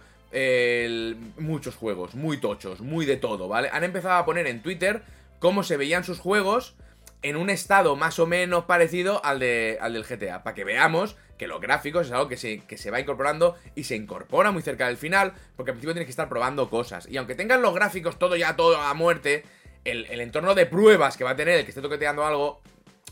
muchos 1.39 1.75
juegos, 1.75 2.15
muy 2.15 2.37
tochos, 2.37 2.83
muy 2.83 3.05
de 3.05 3.17
todo, 3.17 3.49
¿vale? 3.49 3.69
Han 3.73 3.83
empezado 3.83 4.15
a 4.15 4.25
poner 4.25 4.47
en 4.47 4.63
Twitter 4.63 5.03
cómo 5.41 5.65
se 5.65 5.77
veían 5.77 6.05
sus 6.05 6.21
juegos 6.21 6.77
en 7.23 7.35
un 7.35 7.51
estado 7.51 7.97
más 7.97 8.21
o 8.21 8.27
menos 8.27 8.67
parecido 8.67 9.25
al, 9.25 9.41
de, 9.41 9.77
al 9.81 9.95
del 9.95 10.05
GTA, 10.05 10.45
para 10.45 10.55
que 10.55 10.63
veamos 10.63 11.17
que 11.37 11.49
los 11.49 11.61
gráficos 11.61 12.07
es 12.07 12.13
algo 12.13 12.29
que 12.29 12.37
se, 12.37 12.61
que 12.61 12.79
se 12.79 12.93
va 12.93 13.01
incorporando 13.01 13.57
y 13.75 13.85
se 13.85 13.97
incorpora 13.97 14.53
muy 14.53 14.63
cerca 14.63 14.87
del 14.87 14.99
final, 14.99 15.33
porque 15.57 15.73
al 15.73 15.75
principio 15.75 15.95
tienes 15.95 16.07
que 16.07 16.13
estar 16.13 16.29
probando 16.29 16.71
cosas. 16.71 17.09
Y 17.11 17.17
aunque 17.17 17.35
tengan 17.35 17.61
los 17.61 17.75
gráficos 17.75 18.21
todo 18.21 18.37
ya, 18.37 18.55
todo 18.55 18.77
a 18.77 18.95
muerte, 18.95 19.45
el, 19.91 20.21
entorno 20.21 20.55
de 20.55 20.67
pruebas 20.67 21.17
que 21.17 21.25
va 21.25 21.31
a 21.31 21.37
tener 21.37 21.59
el 21.59 21.65
que 21.65 21.71
esté 21.71 21.83
toqueteando 21.83 22.25
algo, 22.25 22.61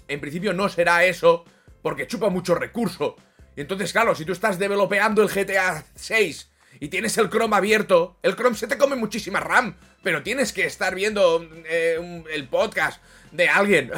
en 0.09 0.21
principio 0.21 0.53
no 0.53 0.69
será 0.69 1.05
eso, 1.05 1.45
porque 1.83 2.07
chupa 2.07 2.29
mucho 2.29 2.55
recurso. 2.55 3.17
Y 3.57 3.61
entonces, 3.61 3.93
claro, 3.93 4.15
si 4.15 4.25
tú 4.25 4.33
estás 4.33 4.59
developeando 4.59 5.23
el 5.23 5.29
GTA 5.29 5.85
6 5.95 6.51
y 6.81 6.89
tienes 6.89 7.17
el 7.19 7.31
Chrome 7.31 7.57
abierto, 7.57 8.19
el 8.23 8.37
Chrome 8.37 8.57
se 8.57 8.67
te 8.67 8.77
come 8.77 8.97
muchísima 8.97 9.41
RAM, 9.41 9.77
pero 10.03 10.23
tienes 10.23 10.53
que 10.53 10.67
estar 10.67 10.95
viendo 10.95 11.49
eh, 11.67 12.25
el 12.33 12.49
podcast 12.49 13.03
de 13.33 13.49
alguien. 13.49 13.91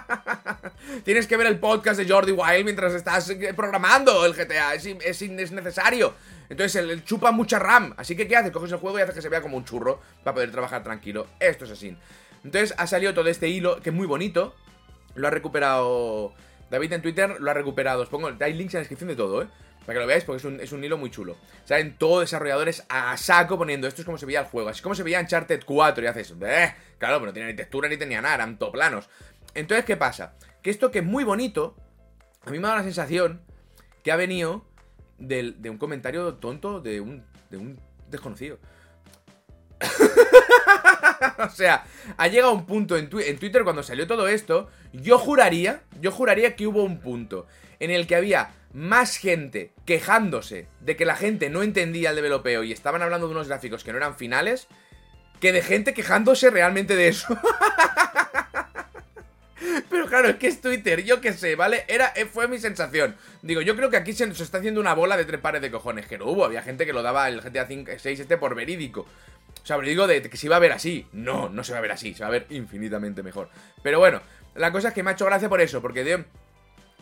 tienes 1.04 1.26
que 1.26 1.36
ver 1.36 1.46
el 1.46 1.58
podcast 1.58 1.98
de 1.98 2.08
Jordi 2.08 2.32
Wild 2.32 2.64
mientras 2.64 2.94
estás 2.94 3.28
eh, 3.30 3.52
programando 3.54 4.24
el 4.24 4.34
GTA, 4.34 4.74
es, 4.74 4.86
es, 4.86 5.22
es 5.22 5.52
necesario. 5.52 6.14
Entonces 6.50 6.76
él, 6.76 7.04
chupa 7.04 7.32
mucha 7.32 7.58
RAM. 7.58 7.94
Así 7.96 8.14
que, 8.14 8.28
¿qué 8.28 8.36
hace? 8.36 8.52
Coges 8.52 8.72
el 8.72 8.78
juego 8.78 8.98
y 8.98 9.02
haces 9.02 9.14
que 9.14 9.22
se 9.22 9.30
vea 9.30 9.40
como 9.40 9.56
un 9.56 9.64
churro 9.64 10.00
para 10.22 10.34
poder 10.34 10.50
trabajar 10.50 10.82
tranquilo. 10.82 11.26
Esto 11.40 11.64
es 11.64 11.70
así. 11.70 11.96
Entonces 12.44 12.74
ha 12.76 12.86
salido 12.86 13.14
todo 13.14 13.28
este 13.28 13.48
hilo, 13.48 13.80
que 13.80 13.90
es 13.90 13.96
muy 13.96 14.06
bonito. 14.06 14.54
Lo 15.14 15.28
ha 15.28 15.30
recuperado 15.30 16.34
David 16.70 16.92
en 16.92 17.02
Twitter, 17.02 17.40
lo 17.40 17.50
ha 17.50 17.54
recuperado. 17.54 18.02
Os 18.02 18.08
pongo, 18.08 18.30
hay 18.40 18.52
links 18.52 18.74
en 18.74 18.78
la 18.78 18.80
descripción 18.82 19.08
de 19.08 19.16
todo, 19.16 19.42
¿eh? 19.42 19.48
Para 19.80 19.94
que 19.94 20.00
lo 20.00 20.06
veáis, 20.06 20.24
porque 20.24 20.46
es 20.62 20.72
un, 20.72 20.84
hilo 20.84 20.98
muy 20.98 21.10
chulo. 21.10 21.36
Salen 21.64 21.96
todos 21.96 22.20
desarrolladores 22.20 22.84
a 22.90 23.16
saco 23.16 23.56
poniendo 23.56 23.88
esto 23.88 24.02
es 24.02 24.04
como 24.06 24.18
se 24.18 24.26
veía 24.26 24.40
el 24.40 24.46
juego. 24.46 24.68
Así 24.68 24.82
como 24.82 24.94
se 24.94 25.02
veía 25.02 25.20
Uncharted 25.20 25.62
4 25.64 26.04
y 26.04 26.06
haces, 26.06 26.34
eh, 26.42 26.74
claro, 26.98 27.16
pero 27.16 27.26
no 27.26 27.32
tenía 27.32 27.48
ni 27.48 27.56
textura 27.56 27.88
ni 27.88 27.96
tenía 27.96 28.20
nada, 28.20 28.34
eran 28.34 28.58
toplanos. 28.58 29.08
Entonces, 29.54 29.84
¿qué 29.84 29.96
pasa? 29.96 30.34
que 30.62 30.70
esto 30.70 30.90
que 30.90 31.00
es 31.00 31.04
muy 31.04 31.24
bonito, 31.24 31.76
a 32.44 32.50
mí 32.50 32.58
me 32.58 32.68
da 32.68 32.76
la 32.76 32.82
sensación 32.82 33.42
que 34.02 34.12
ha 34.12 34.16
venido 34.16 34.64
de 35.20 35.70
un 35.70 35.78
comentario 35.78 36.34
tonto 36.34 36.80
de 36.80 37.00
un, 37.00 37.24
de 37.50 37.58
un 37.58 37.78
desconocido. 38.08 38.58
o 41.38 41.48
sea, 41.50 41.84
ha 42.16 42.28
llegado 42.28 42.52
un 42.52 42.66
punto 42.66 42.96
en, 42.96 43.08
en 43.12 43.38
Twitter 43.38 43.64
cuando 43.64 43.82
salió 43.82 44.06
todo 44.06 44.28
esto, 44.28 44.68
yo 44.92 45.18
juraría, 45.18 45.82
yo 46.00 46.10
juraría 46.10 46.56
que 46.56 46.66
hubo 46.66 46.82
un 46.82 47.00
punto 47.00 47.46
en 47.78 47.90
el 47.90 48.06
que 48.06 48.16
había 48.16 48.50
más 48.72 49.16
gente 49.16 49.72
quejándose 49.84 50.68
de 50.80 50.96
que 50.96 51.04
la 51.04 51.16
gente 51.16 51.50
no 51.50 51.62
entendía 51.62 52.10
el 52.10 52.16
developeo 52.16 52.62
y 52.62 52.72
estaban 52.72 53.02
hablando 53.02 53.26
de 53.26 53.32
unos 53.32 53.48
gráficos 53.48 53.84
que 53.84 53.92
no 53.92 53.98
eran 53.98 54.16
finales, 54.16 54.68
que 55.40 55.52
de 55.52 55.62
gente 55.62 55.94
quejándose 55.94 56.50
realmente 56.50 56.94
de 56.94 57.08
eso. 57.08 57.26
Pero 59.88 60.06
claro, 60.06 60.28
es 60.28 60.36
que 60.36 60.46
es 60.46 60.60
Twitter, 60.60 61.04
yo 61.04 61.20
qué 61.20 61.32
sé, 61.32 61.54
¿vale? 61.56 61.84
Era, 61.88 62.12
eh, 62.16 62.26
fue 62.26 62.48
mi 62.48 62.58
sensación. 62.58 63.16
Digo, 63.42 63.60
yo 63.60 63.76
creo 63.76 63.90
que 63.90 63.96
aquí 63.96 64.12
se 64.12 64.26
nos 64.26 64.40
está 64.40 64.58
haciendo 64.58 64.80
una 64.80 64.94
bola 64.94 65.16
de 65.16 65.24
tres 65.24 65.40
pares 65.40 65.60
de 65.62 65.70
cojones, 65.70 66.06
que 66.06 66.18
no 66.18 66.26
hubo. 66.26 66.44
Había 66.44 66.62
gente 66.62 66.86
que 66.86 66.92
lo 66.92 67.02
daba 67.02 67.28
el 67.28 67.40
GTA 67.40 67.66
5, 67.66 67.92
6 67.98 68.20
este 68.20 68.36
por 68.36 68.54
verídico. 68.54 69.06
O 69.62 69.66
sea, 69.66 69.76
verídico 69.76 70.06
de 70.06 70.22
que 70.22 70.36
se 70.36 70.46
iba 70.46 70.56
a 70.56 70.60
ver 70.60 70.72
así. 70.72 71.06
No, 71.12 71.48
no 71.48 71.64
se 71.64 71.72
va 71.72 71.78
a 71.78 71.82
ver 71.82 71.92
así, 71.92 72.14
se 72.14 72.22
va 72.22 72.28
a 72.28 72.32
ver 72.32 72.46
infinitamente 72.50 73.22
mejor. 73.22 73.50
Pero 73.82 73.98
bueno, 73.98 74.22
la 74.54 74.72
cosa 74.72 74.88
es 74.88 74.94
que 74.94 75.02
me 75.02 75.10
ha 75.10 75.12
hecho 75.14 75.26
gracia 75.26 75.48
por 75.48 75.60
eso, 75.60 75.82
porque 75.82 76.24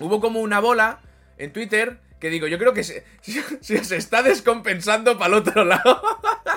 hubo 0.00 0.20
como 0.20 0.40
una 0.40 0.60
bola 0.60 1.00
en 1.36 1.52
Twitter 1.52 2.00
que 2.20 2.30
digo, 2.30 2.48
yo 2.48 2.58
creo 2.58 2.74
que 2.74 2.82
se, 2.82 3.04
se, 3.60 3.84
se 3.84 3.96
está 3.96 4.22
descompensando 4.22 5.16
para 5.18 5.28
el 5.28 5.34
otro 5.34 5.64
lado. 5.64 6.02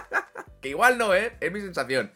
que 0.61 0.69
igual 0.69 0.97
no, 0.97 1.13
¿eh? 1.13 1.33
Es 1.39 1.51
mi 1.51 1.61
sensación. 1.61 2.11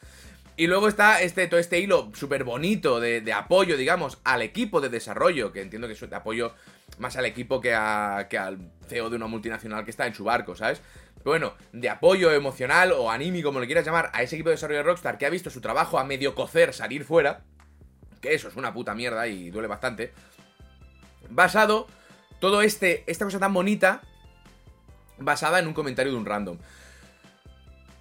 Y 0.58 0.68
luego 0.68 0.88
está 0.88 1.22
este, 1.22 1.48
todo 1.48 1.60
este 1.60 1.80
hilo 1.80 2.12
súper 2.14 2.46
bonito 2.46 3.00
de, 3.00 3.34
apoyo, 3.34 3.76
digamos, 3.76 4.20
al 4.24 4.42
equipo 4.42 4.80
de 4.80 4.90
desarrollo, 4.90 5.52
que 5.52 5.62
entiendo 5.62 5.88
que 5.88 5.94
es 5.94 6.10
de 6.10 6.16
apoyo 6.16 6.54
más 6.98 7.18
al 7.18 7.26
equipo 7.26 7.60
que 7.60 7.74
al 7.76 8.72
CEO 8.88 9.10
de 9.10 9.18
una 9.18 9.28
multinacional 9.28 9.84
que 9.84 9.92
está 9.92 10.08
en 10.08 10.14
su 10.14 10.24
barco, 10.24 10.56
¿sabes? 10.56 10.82
Pero 11.26 11.32
bueno, 11.32 11.54
de 11.74 11.90
apoyo 11.90 12.32
emocional 12.32 12.94
o 12.94 13.12
anímico, 13.12 13.50
como 13.50 13.60
le 13.60 13.66
quieras 13.66 13.86
llamar, 13.86 14.12
a 14.14 14.22
ese 14.22 14.36
equipo 14.36 14.50
de 14.50 14.56
desarrollo 14.56 14.78
de 14.78 14.84
Rockstar 14.84 15.18
que 15.18 15.26
ha 15.26 15.30
visto 15.30 15.50
su 15.50 15.60
trabajo 15.60 16.00
a 16.00 16.06
medio 16.06 16.36
cocer 16.36 16.74
salir 16.74 17.04
fuera, 17.04 17.42
que 18.22 18.34
eso 18.34 18.48
es 18.48 18.56
una 18.56 18.74
puta 18.74 18.94
mierda 18.96 19.28
y 19.28 19.50
duele 19.50 19.68
bastante, 19.68 20.14
basado 21.30 21.88
todo 22.40 22.62
este, 22.62 23.04
esta 23.08 23.26
cosa 23.26 23.40
tan 23.40 23.54
bonita, 23.54 24.02
basada 25.18 25.60
en 25.60 25.68
un 25.68 25.74
comentario 25.74 26.14
de 26.14 26.18
un 26.18 26.26
random. 26.26 26.60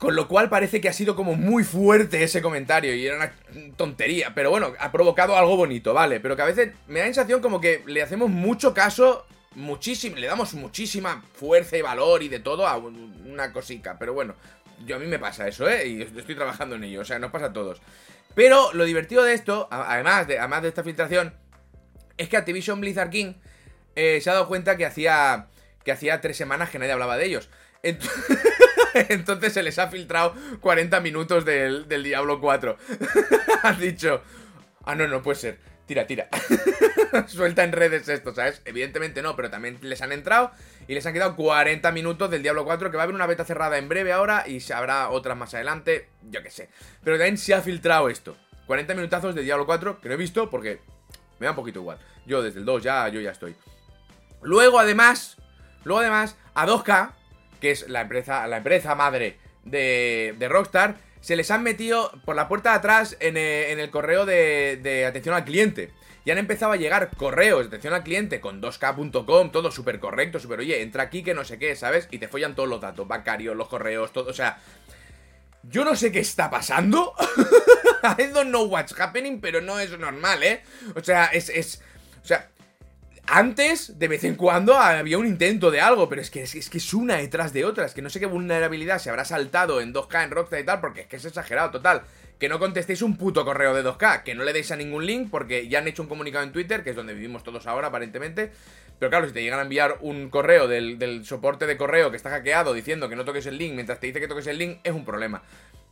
Con 0.04 0.16
lo 0.16 0.28
cual 0.28 0.48
parece 0.48 0.80
que 0.80 0.88
ha 0.88 0.92
sido 0.92 1.16
como 1.16 1.34
muy 1.34 1.64
fuerte 1.64 2.22
ese 2.22 2.42
comentario 2.42 2.94
y 2.94 3.06
era 3.06 3.16
una 3.16 3.32
tontería. 3.76 4.32
Pero 4.34 4.50
bueno, 4.50 4.72
ha 4.78 4.92
provocado 4.92 5.36
algo 5.36 5.56
bonito, 5.56 5.94
¿vale? 5.94 6.20
Pero 6.20 6.36
que 6.36 6.42
a 6.42 6.46
veces 6.46 6.72
me 6.88 7.00
da 7.00 7.06
la 7.06 7.12
sensación 7.14 7.40
como 7.40 7.60
que 7.60 7.82
le 7.86 8.02
hacemos 8.02 8.28
mucho 8.30 8.74
caso, 8.74 9.26
muchísimo, 9.54 10.16
le 10.16 10.26
damos 10.26 10.54
muchísima 10.54 11.22
fuerza 11.34 11.76
y 11.76 11.82
valor 11.82 12.22
y 12.22 12.28
de 12.28 12.40
todo 12.40 12.66
a 12.66 12.76
un- 12.76 13.22
una 13.26 13.52
cosica. 13.52 13.96
Pero 13.98 14.12
bueno, 14.14 14.34
yo 14.84 14.96
a 14.96 14.98
mí 14.98 15.06
me 15.06 15.18
pasa 15.18 15.46
eso, 15.48 15.68
¿eh? 15.68 15.86
Y 15.86 16.02
estoy 16.02 16.34
trabajando 16.34 16.76
en 16.76 16.84
ello, 16.84 17.00
o 17.00 17.04
sea, 17.04 17.18
nos 17.18 17.30
pasa 17.30 17.46
a 17.46 17.52
todos. 17.52 17.80
Pero 18.34 18.72
lo 18.72 18.84
divertido 18.84 19.22
de 19.22 19.32
esto, 19.32 19.68
además 19.70 20.26
de, 20.26 20.38
además 20.38 20.62
de 20.62 20.68
esta 20.68 20.82
filtración, 20.82 21.34
es 22.16 22.28
que 22.28 22.36
Activision 22.36 22.80
Blizzard 22.80 23.10
King 23.10 23.34
eh, 23.96 24.20
se 24.20 24.28
ha 24.28 24.34
dado 24.34 24.48
cuenta 24.48 24.76
que 24.76 24.84
hacía, 24.86 25.46
que 25.84 25.92
hacía 25.92 26.20
tres 26.20 26.36
semanas 26.36 26.68
que 26.70 26.78
nadie 26.80 26.92
hablaba 26.92 27.16
de 27.16 27.26
ellos. 27.26 27.48
Ent- 27.84 28.00
Entonces 29.08 29.52
se 29.52 29.62
les 29.62 29.78
ha 29.78 29.88
filtrado 29.88 30.34
40 30.60 31.00
minutos 31.00 31.44
del, 31.44 31.88
del 31.88 32.02
Diablo 32.04 32.40
4. 32.40 32.76
Has 33.62 33.78
dicho, 33.78 34.22
ah, 34.84 34.94
no, 34.94 35.08
no 35.08 35.22
puede 35.22 35.38
ser. 35.38 35.58
Tira, 35.86 36.06
tira. 36.06 36.28
Suelta 37.26 37.62
en 37.62 37.72
redes 37.72 38.08
esto, 38.08 38.34
¿sabes? 38.34 38.62
Evidentemente 38.64 39.20
no, 39.20 39.36
pero 39.36 39.50
también 39.50 39.78
les 39.82 40.00
han 40.00 40.12
entrado 40.12 40.50
y 40.88 40.94
les 40.94 41.04
han 41.04 41.12
quedado 41.12 41.36
40 41.36 41.92
minutos 41.92 42.30
del 42.30 42.42
Diablo 42.42 42.64
4, 42.64 42.90
que 42.90 42.96
va 42.96 43.02
a 43.02 43.04
haber 43.04 43.14
una 43.14 43.26
beta 43.26 43.44
cerrada 43.44 43.76
en 43.76 43.88
breve 43.88 44.12
ahora 44.12 44.44
y 44.48 44.60
habrá 44.72 45.10
otras 45.10 45.36
más 45.36 45.52
adelante, 45.52 46.08
yo 46.30 46.42
qué 46.42 46.50
sé. 46.50 46.70
Pero 47.02 47.18
también 47.18 47.36
se 47.36 47.52
ha 47.52 47.60
filtrado 47.60 48.08
esto. 48.08 48.36
40 48.66 48.94
minutazos 48.94 49.34
del 49.34 49.44
Diablo 49.44 49.66
4, 49.66 50.00
que 50.00 50.08
no 50.08 50.14
he 50.14 50.18
visto 50.18 50.48
porque 50.48 50.80
me 51.38 51.44
da 51.44 51.50
un 51.50 51.56
poquito 51.56 51.80
igual. 51.80 51.98
Yo 52.24 52.42
desde 52.42 52.60
el 52.60 52.64
2 52.64 52.82
ya, 52.82 53.08
yo 53.08 53.20
ya 53.20 53.32
estoy. 53.32 53.54
Luego, 54.40 54.78
además, 54.78 55.36
luego 55.84 56.00
además, 56.00 56.36
a 56.54 56.66
2K, 56.66 57.12
que 57.64 57.70
es 57.70 57.88
la 57.88 58.02
empresa, 58.02 58.46
la 58.46 58.58
empresa 58.58 58.94
madre 58.94 59.38
de, 59.64 60.34
de 60.38 60.48
Rockstar, 60.50 60.96
se 61.22 61.34
les 61.34 61.50
han 61.50 61.62
metido 61.62 62.12
por 62.26 62.36
la 62.36 62.46
puerta 62.46 62.72
de 62.72 62.76
atrás 62.76 63.16
en, 63.20 63.38
eh, 63.38 63.72
en 63.72 63.80
el 63.80 63.88
correo 63.88 64.26
de, 64.26 64.78
de 64.82 65.06
atención 65.06 65.34
al 65.34 65.46
cliente. 65.46 65.90
Y 66.26 66.30
han 66.30 66.36
empezado 66.36 66.72
a 66.72 66.76
llegar 66.76 67.08
correos 67.16 67.62
de 67.62 67.68
atención 67.68 67.94
al 67.94 68.02
cliente 68.02 68.42
con 68.42 68.60
2K.com, 68.60 69.50
todo 69.50 69.70
súper 69.70 69.98
correcto, 69.98 70.38
súper, 70.38 70.58
oye, 70.58 70.82
entra 70.82 71.04
aquí 71.04 71.22
que 71.22 71.32
no 71.32 71.42
sé 71.42 71.58
qué, 71.58 71.74
¿sabes? 71.74 72.06
Y 72.10 72.18
te 72.18 72.28
follan 72.28 72.54
todos 72.54 72.68
los 72.68 72.82
datos 72.82 73.08
bancarios, 73.08 73.56
los 73.56 73.68
correos, 73.68 74.12
todo, 74.12 74.28
o 74.28 74.34
sea... 74.34 74.58
Yo 75.62 75.86
no 75.86 75.96
sé 75.96 76.12
qué 76.12 76.18
está 76.18 76.50
pasando. 76.50 77.14
I 78.18 78.24
don't 78.24 78.50
know 78.50 78.66
what's 78.66 78.94
happening, 79.00 79.40
pero 79.40 79.62
no 79.62 79.80
es 79.80 79.98
normal, 79.98 80.42
¿eh? 80.42 80.62
O 80.94 81.02
sea, 81.02 81.24
es... 81.28 81.48
es 81.48 81.80
o 82.22 82.26
sea, 82.26 82.50
antes, 83.26 83.98
de 83.98 84.08
vez 84.08 84.24
en 84.24 84.34
cuando, 84.34 84.76
había 84.76 85.18
un 85.18 85.26
intento 85.26 85.70
de 85.70 85.80
algo, 85.80 86.08
pero 86.08 86.20
es 86.20 86.30
que, 86.30 86.42
es, 86.42 86.68
que 86.68 86.78
es 86.78 86.94
una 86.94 87.16
detrás 87.16 87.52
de 87.52 87.64
otra. 87.64 87.86
Es 87.86 87.94
que 87.94 88.02
no 88.02 88.10
sé 88.10 88.20
qué 88.20 88.26
vulnerabilidad 88.26 88.98
se 88.98 89.10
habrá 89.10 89.24
saltado 89.24 89.80
en 89.80 89.94
2K 89.94 90.24
en 90.24 90.30
Rockstar 90.30 90.60
y 90.60 90.64
tal, 90.64 90.80
porque 90.80 91.02
es 91.02 91.06
que 91.06 91.16
es 91.16 91.24
exagerado, 91.24 91.70
total. 91.70 92.02
Que 92.38 92.48
no 92.48 92.58
contestéis 92.58 93.02
un 93.02 93.16
puto 93.16 93.44
correo 93.44 93.74
de 93.74 93.82
2K, 93.82 94.24
que 94.24 94.34
no 94.34 94.44
le 94.44 94.52
deis 94.52 94.70
a 94.72 94.76
ningún 94.76 95.06
link, 95.06 95.30
porque 95.30 95.68
ya 95.68 95.78
han 95.78 95.88
hecho 95.88 96.02
un 96.02 96.08
comunicado 96.08 96.44
en 96.44 96.52
Twitter, 96.52 96.84
que 96.84 96.90
es 96.90 96.96
donde 96.96 97.14
vivimos 97.14 97.42
todos 97.42 97.66
ahora, 97.66 97.88
aparentemente. 97.88 98.52
Pero 98.98 99.10
claro, 99.10 99.26
si 99.26 99.32
te 99.32 99.42
llegan 99.42 99.58
a 99.58 99.62
enviar 99.62 99.98
un 100.02 100.28
correo 100.28 100.68
del, 100.68 100.98
del 100.98 101.24
soporte 101.24 101.66
de 101.66 101.76
correo 101.76 102.10
que 102.10 102.16
está 102.16 102.30
hackeado 102.30 102.74
diciendo 102.74 103.08
que 103.08 103.16
no 103.16 103.24
toques 103.24 103.46
el 103.46 103.58
link 103.58 103.74
mientras 103.74 104.00
te 104.00 104.06
dice 104.06 104.20
que 104.20 104.28
toques 104.28 104.46
el 104.46 104.58
link, 104.58 104.78
es 104.84 104.92
un 104.92 105.04
problema 105.04 105.42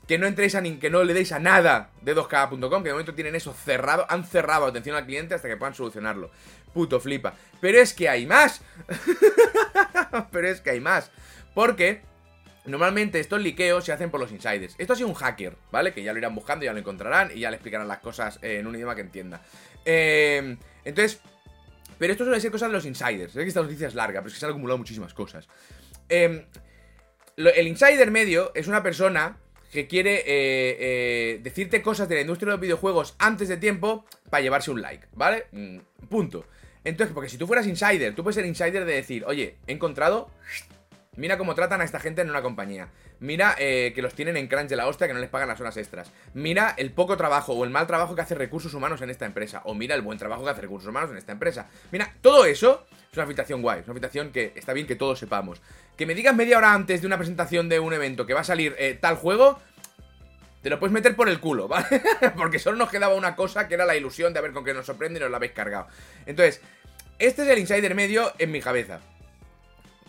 que 0.08 0.18
no 0.18 0.26
entréis 0.26 0.54
a 0.54 0.60
ni, 0.60 0.76
que 0.78 0.90
no 0.90 1.04
le 1.04 1.14
deis 1.14 1.32
a 1.32 1.38
nada 1.38 1.90
de 2.02 2.14
2K.com, 2.16 2.82
que 2.82 2.88
de 2.88 2.92
momento 2.92 3.14
tienen 3.14 3.34
eso 3.34 3.52
cerrado, 3.54 4.04
han 4.08 4.24
cerrado 4.24 4.66
atención 4.66 4.96
al 4.96 5.06
cliente 5.06 5.34
hasta 5.34 5.48
que 5.48 5.56
puedan 5.56 5.74
solucionarlo. 5.74 6.30
Puto 6.74 7.00
flipa. 7.00 7.34
Pero 7.60 7.78
es 7.78 7.92
que 7.94 8.08
hay 8.08 8.26
más. 8.26 8.62
Pero 10.32 10.48
es 10.48 10.60
que 10.60 10.70
hay 10.70 10.80
más. 10.80 11.10
Porque 11.54 12.02
normalmente 12.64 13.20
estos 13.20 13.40
liqueos 13.40 13.84
se 13.84 13.92
hacen 13.92 14.10
por 14.10 14.20
los 14.20 14.32
insiders. 14.32 14.74
Esto 14.78 14.92
ha 14.92 14.96
sido 14.96 15.08
un 15.08 15.14
hacker, 15.14 15.56
¿vale? 15.70 15.92
Que 15.92 16.02
ya 16.02 16.12
lo 16.12 16.18
irán 16.18 16.34
buscando, 16.34 16.64
ya 16.64 16.72
lo 16.72 16.78
encontrarán 16.78 17.30
y 17.34 17.40
ya 17.40 17.50
le 17.50 17.56
explicarán 17.56 17.88
las 17.88 17.98
cosas 17.98 18.38
eh, 18.42 18.58
en 18.58 18.66
un 18.66 18.74
idioma 18.74 18.94
que 18.94 19.00
entienda. 19.02 19.42
Eh, 19.84 20.56
entonces, 20.84 21.20
pero 21.98 22.12
esto 22.12 22.24
suele 22.24 22.40
ser 22.40 22.50
cosas 22.50 22.68
de 22.70 22.74
los 22.74 22.86
insiders. 22.86 23.32
Sé 23.32 23.40
que 23.42 23.48
esta 23.48 23.62
noticia 23.62 23.86
es 23.88 23.94
larga, 23.94 24.20
pero 24.20 24.28
es 24.28 24.34
que 24.34 24.40
se 24.40 24.46
han 24.46 24.50
acumulado 24.52 24.78
muchísimas 24.78 25.14
cosas. 25.14 25.48
Lo- 27.36 27.50
el 27.52 27.66
insider 27.66 28.10
medio 28.10 28.52
es 28.54 28.66
una 28.68 28.82
persona 28.82 29.38
que 29.72 29.88
quiere 29.88 30.18
eh, 30.18 30.24
eh, 30.26 31.40
decirte 31.42 31.80
cosas 31.80 32.06
de 32.06 32.16
la 32.16 32.20
industria 32.20 32.48
de 32.48 32.52
los 32.52 32.60
videojuegos 32.60 33.16
antes 33.18 33.48
de 33.48 33.56
tiempo 33.56 34.04
para 34.28 34.42
llevarse 34.42 34.70
un 34.70 34.82
like, 34.82 35.06
¿vale? 35.14 35.46
Mm, 35.50 35.78
punto. 36.10 36.44
Entonces, 36.84 37.14
porque 37.14 37.30
si 37.30 37.38
tú 37.38 37.46
fueras 37.46 37.66
insider, 37.66 38.14
tú 38.14 38.22
puedes 38.22 38.34
ser 38.34 38.44
insider 38.44 38.84
de 38.84 38.94
decir, 38.94 39.24
oye, 39.26 39.56
he 39.66 39.72
encontrado... 39.72 40.30
Mira 41.14 41.36
cómo 41.36 41.54
tratan 41.54 41.82
a 41.82 41.84
esta 41.84 42.00
gente 42.00 42.22
en 42.22 42.30
una 42.30 42.40
compañía. 42.40 42.88
Mira 43.22 43.54
eh, 43.56 43.92
que 43.94 44.02
los 44.02 44.14
tienen 44.14 44.36
en 44.36 44.48
crunch 44.48 44.68
de 44.68 44.74
la 44.74 44.88
hostia 44.88 45.06
que 45.06 45.14
no 45.14 45.20
les 45.20 45.30
pagan 45.30 45.46
las 45.46 45.60
horas 45.60 45.76
extras. 45.76 46.10
Mira 46.34 46.74
el 46.76 46.90
poco 46.90 47.16
trabajo 47.16 47.52
o 47.52 47.62
el 47.62 47.70
mal 47.70 47.86
trabajo 47.86 48.16
que 48.16 48.20
hace 48.20 48.34
recursos 48.34 48.74
humanos 48.74 49.00
en 49.00 49.10
esta 49.10 49.26
empresa. 49.26 49.62
O 49.64 49.74
mira 49.74 49.94
el 49.94 50.02
buen 50.02 50.18
trabajo 50.18 50.42
que 50.42 50.50
hace 50.50 50.62
recursos 50.62 50.88
humanos 50.88 51.12
en 51.12 51.18
esta 51.18 51.30
empresa. 51.30 51.68
Mira, 51.92 52.12
todo 52.20 52.44
eso 52.46 52.84
es 53.12 53.16
una 53.16 53.26
filtración 53.28 53.62
guay. 53.62 53.78
Es 53.78 53.86
una 53.86 53.94
filtración 53.94 54.32
que 54.32 54.52
está 54.56 54.72
bien 54.72 54.88
que 54.88 54.96
todos 54.96 55.20
sepamos. 55.20 55.62
Que 55.96 56.04
me 56.04 56.16
digas 56.16 56.34
media 56.34 56.58
hora 56.58 56.74
antes 56.74 57.00
de 57.00 57.06
una 57.06 57.16
presentación 57.16 57.68
de 57.68 57.78
un 57.78 57.92
evento 57.92 58.26
que 58.26 58.34
va 58.34 58.40
a 58.40 58.44
salir 58.44 58.74
eh, 58.76 58.98
tal 59.00 59.14
juego, 59.14 59.60
te 60.60 60.68
lo 60.68 60.80
puedes 60.80 60.92
meter 60.92 61.14
por 61.14 61.28
el 61.28 61.38
culo, 61.38 61.68
¿vale? 61.68 62.02
Porque 62.36 62.58
solo 62.58 62.76
nos 62.76 62.90
quedaba 62.90 63.14
una 63.14 63.36
cosa 63.36 63.68
que 63.68 63.74
era 63.74 63.84
la 63.84 63.94
ilusión 63.94 64.34
de 64.34 64.40
ver 64.40 64.50
con 64.50 64.64
qué 64.64 64.74
nos 64.74 64.86
sorprende 64.86 65.20
y 65.20 65.22
nos 65.22 65.30
la 65.30 65.36
habéis 65.36 65.52
cargado. 65.52 65.86
Entonces, 66.26 66.60
este 67.20 67.42
es 67.42 67.48
el 67.48 67.60
insider 67.60 67.94
medio 67.94 68.32
en 68.40 68.50
mi 68.50 68.60
cabeza. 68.60 68.98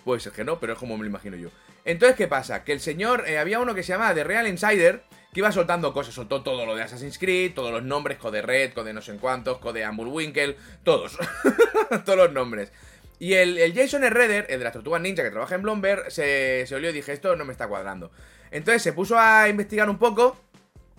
Puede 0.04 0.20
ser 0.20 0.32
que 0.32 0.44
no, 0.44 0.60
pero 0.60 0.74
es 0.74 0.80
como 0.80 0.98
me 0.98 1.04
lo 1.04 1.10
imagino 1.12 1.38
yo. 1.38 1.50
Entonces, 1.86 2.16
¿qué 2.16 2.28
pasa? 2.28 2.64
Que 2.64 2.72
el 2.72 2.80
señor, 2.80 3.28
eh, 3.28 3.38
había 3.38 3.60
uno 3.60 3.76
que 3.76 3.84
se 3.84 3.94
llamaba 3.94 4.14
The 4.14 4.24
Real 4.24 4.48
Insider, 4.48 5.04
que 5.34 5.40
iba 5.40 5.52
soltando 5.52 5.94
cosas, 5.94 6.14
soltó 6.14 6.44
todo 6.44 6.66
lo 6.66 6.76
de 6.76 6.84
Assassin's 6.84 7.18
Creed, 7.18 7.54
todos 7.54 7.72
los 7.72 7.84
nombres, 7.84 8.18
Code 8.18 8.42
Red, 8.42 8.74
Code 8.74 8.94
no 8.94 9.02
sé 9.02 9.16
cuántos, 9.18 9.58
Code 9.58 9.88
Winkle, 9.90 10.56
todos. 10.84 11.18
todos 12.06 12.18
los 12.18 12.32
nombres. 12.32 12.72
Y 13.20 13.34
el, 13.34 13.74
Jason 13.74 14.02
Redder, 14.02 14.48
el 14.50 14.60
de 14.60 14.64
las 14.64 14.74
tortugas 14.74 15.02
ninja 15.02 15.24
que 15.24 15.32
trabaja 15.32 15.56
en 15.56 15.62
Bloomberg, 15.62 16.12
se, 16.12 16.66
se 16.68 16.76
olió 16.76 16.90
y 16.90 16.94
dije, 16.94 17.14
esto 17.14 17.36
no 17.36 17.46
me 17.46 17.54
está 17.54 17.68
cuadrando. 17.68 18.12
Entonces 18.52 18.82
se 18.82 18.94
puso 18.94 19.18
a 19.18 19.50
investigar 19.50 19.90
un 19.90 19.98
poco 19.98 20.38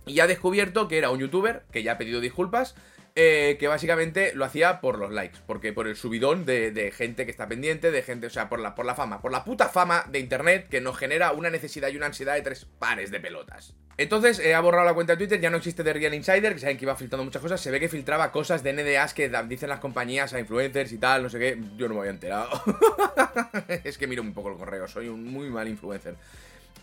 Y 0.06 0.20
ha 0.20 0.26
descubierto 0.26 0.88
que 0.88 0.98
era 0.98 1.10
un 1.10 1.20
youtuber, 1.20 1.64
que 1.72 1.82
ya 1.82 1.92
ha 1.92 1.98
pedido 1.98 2.20
disculpas, 2.20 2.74
eh, 3.16 3.58
que 3.60 3.68
básicamente 3.68 4.34
lo 4.34 4.44
hacía 4.44 4.80
por 4.80 4.98
los 4.98 5.12
likes, 5.12 5.38
porque 5.46 5.72
por 5.72 5.86
el 5.86 5.94
subidón 5.94 6.44
de, 6.44 6.92
gente 6.96 7.24
que 7.24 7.30
está 7.30 7.46
pendiente, 7.46 7.92
de 7.92 8.02
gente, 8.02 8.26
o 8.26 8.30
sea, 8.30 8.48
por 8.48 8.58
la, 8.58 8.74
por 8.74 8.84
la 8.84 8.96
fama, 8.96 9.20
por 9.20 9.30
la 9.30 9.44
puta 9.44 9.68
fama 9.68 10.04
de 10.10 10.18
internet 10.18 10.66
que 10.68 10.80
nos 10.80 10.96
genera 10.96 11.30
una 11.30 11.48
necesidad 11.48 11.90
y 11.90 11.96
una 11.96 12.06
ansiedad 12.06 12.34
de 12.34 12.42
tres 12.42 12.66
pares 12.80 13.12
de 13.12 13.20
pelotas. 13.20 13.74
Entonces 13.98 14.40
eh, 14.40 14.56
ha 14.56 14.60
borrado 14.60 14.84
la 14.84 14.94
cuenta 14.94 15.12
de 15.12 15.18
Twitter, 15.18 15.40
ya 15.40 15.48
no 15.48 15.58
existe 15.58 15.84
The 15.84 15.92
Real 15.92 16.12
Insider, 16.12 16.54
que 16.54 16.58
saben 16.58 16.76
que 16.76 16.84
iba 16.86 16.96
filtrando 16.96 17.24
muchas 17.24 17.40
cosas, 17.40 17.60
se 17.60 17.70
ve 17.70 17.78
que 17.78 17.88
filtraba 17.88 18.32
cosas 18.32 18.64
de 18.64 18.72
NDAs 18.72 19.14
que 19.14 19.30
dicen 19.46 19.68
las 19.68 19.78
compañías 19.78 20.34
a 20.34 20.40
influencers 20.40 20.90
y 20.90 20.98
tal, 20.98 21.22
no 21.22 21.30
sé 21.30 21.38
qué, 21.38 21.58
yo 21.76 21.86
no 21.86 21.94
me 21.94 22.00
había 22.00 22.10
enterado. 22.10 22.50
es 23.84 23.96
que 23.96 24.08
miro 24.08 24.22
un 24.22 24.34
poco 24.34 24.50
el 24.50 24.58
correo, 24.58 24.88
soy 24.88 25.06
un 25.06 25.22
muy 25.22 25.48
mal 25.50 25.68
influencer. 25.68 26.16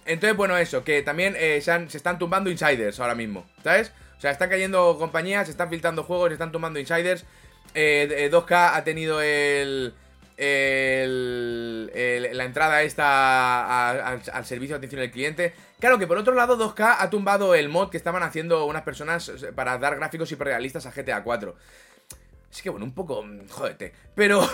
Entonces, 0.05 0.35
bueno, 0.35 0.57
eso, 0.57 0.83
que 0.83 1.01
también 1.01 1.35
eh, 1.37 1.61
se, 1.61 1.97
están 1.97 2.19
tumbando 2.19 2.49
insiders 2.49 2.99
ahora 2.99 3.15
mismo, 3.15 3.45
¿sabes? 3.63 3.91
O 4.17 4.21
sea, 4.21 4.31
están 4.31 4.49
cayendo 4.49 4.97
compañías, 4.97 5.47
se 5.47 5.51
están 5.51 5.69
filtrando 5.69 6.03
juegos, 6.03 6.29
se 6.29 6.33
están 6.33 6.51
tomando 6.51 6.79
insiders. 6.79 7.25
2K 7.73 8.51
eh, 8.51 8.69
ha 8.73 8.83
tenido 8.83 9.21
el, 9.21 9.93
la 10.37 12.43
entrada 12.43 12.83
esta 12.83 14.07
al, 14.07 14.45
servicio 14.45 14.75
de 14.75 14.77
atención 14.77 15.01
al 15.01 15.11
cliente. 15.11 15.53
Claro 15.79 15.97
que 15.97 16.07
por 16.07 16.17
otro 16.17 16.35
lado 16.35 16.57
2K 16.57 16.97
ha 16.99 17.09
tumbado 17.09 17.55
el 17.55 17.69
mod 17.69 17.89
que 17.89 17.97
estaban 17.97 18.23
haciendo 18.23 18.65
unas 18.65 18.83
personas 18.83 19.31
para 19.55 19.77
dar 19.77 19.95
gráficos 19.95 20.31
hiperrealistas 20.31 20.85
a 20.85 20.91
GTA 20.91 21.23
4. 21.23 21.55
Así 22.51 22.61
que 22.61 22.69
bueno, 22.69 22.85
un 22.85 22.93
poco... 22.93 23.23
Mm, 23.23 23.47
jódete. 23.47 23.93
Pero... 24.13 24.41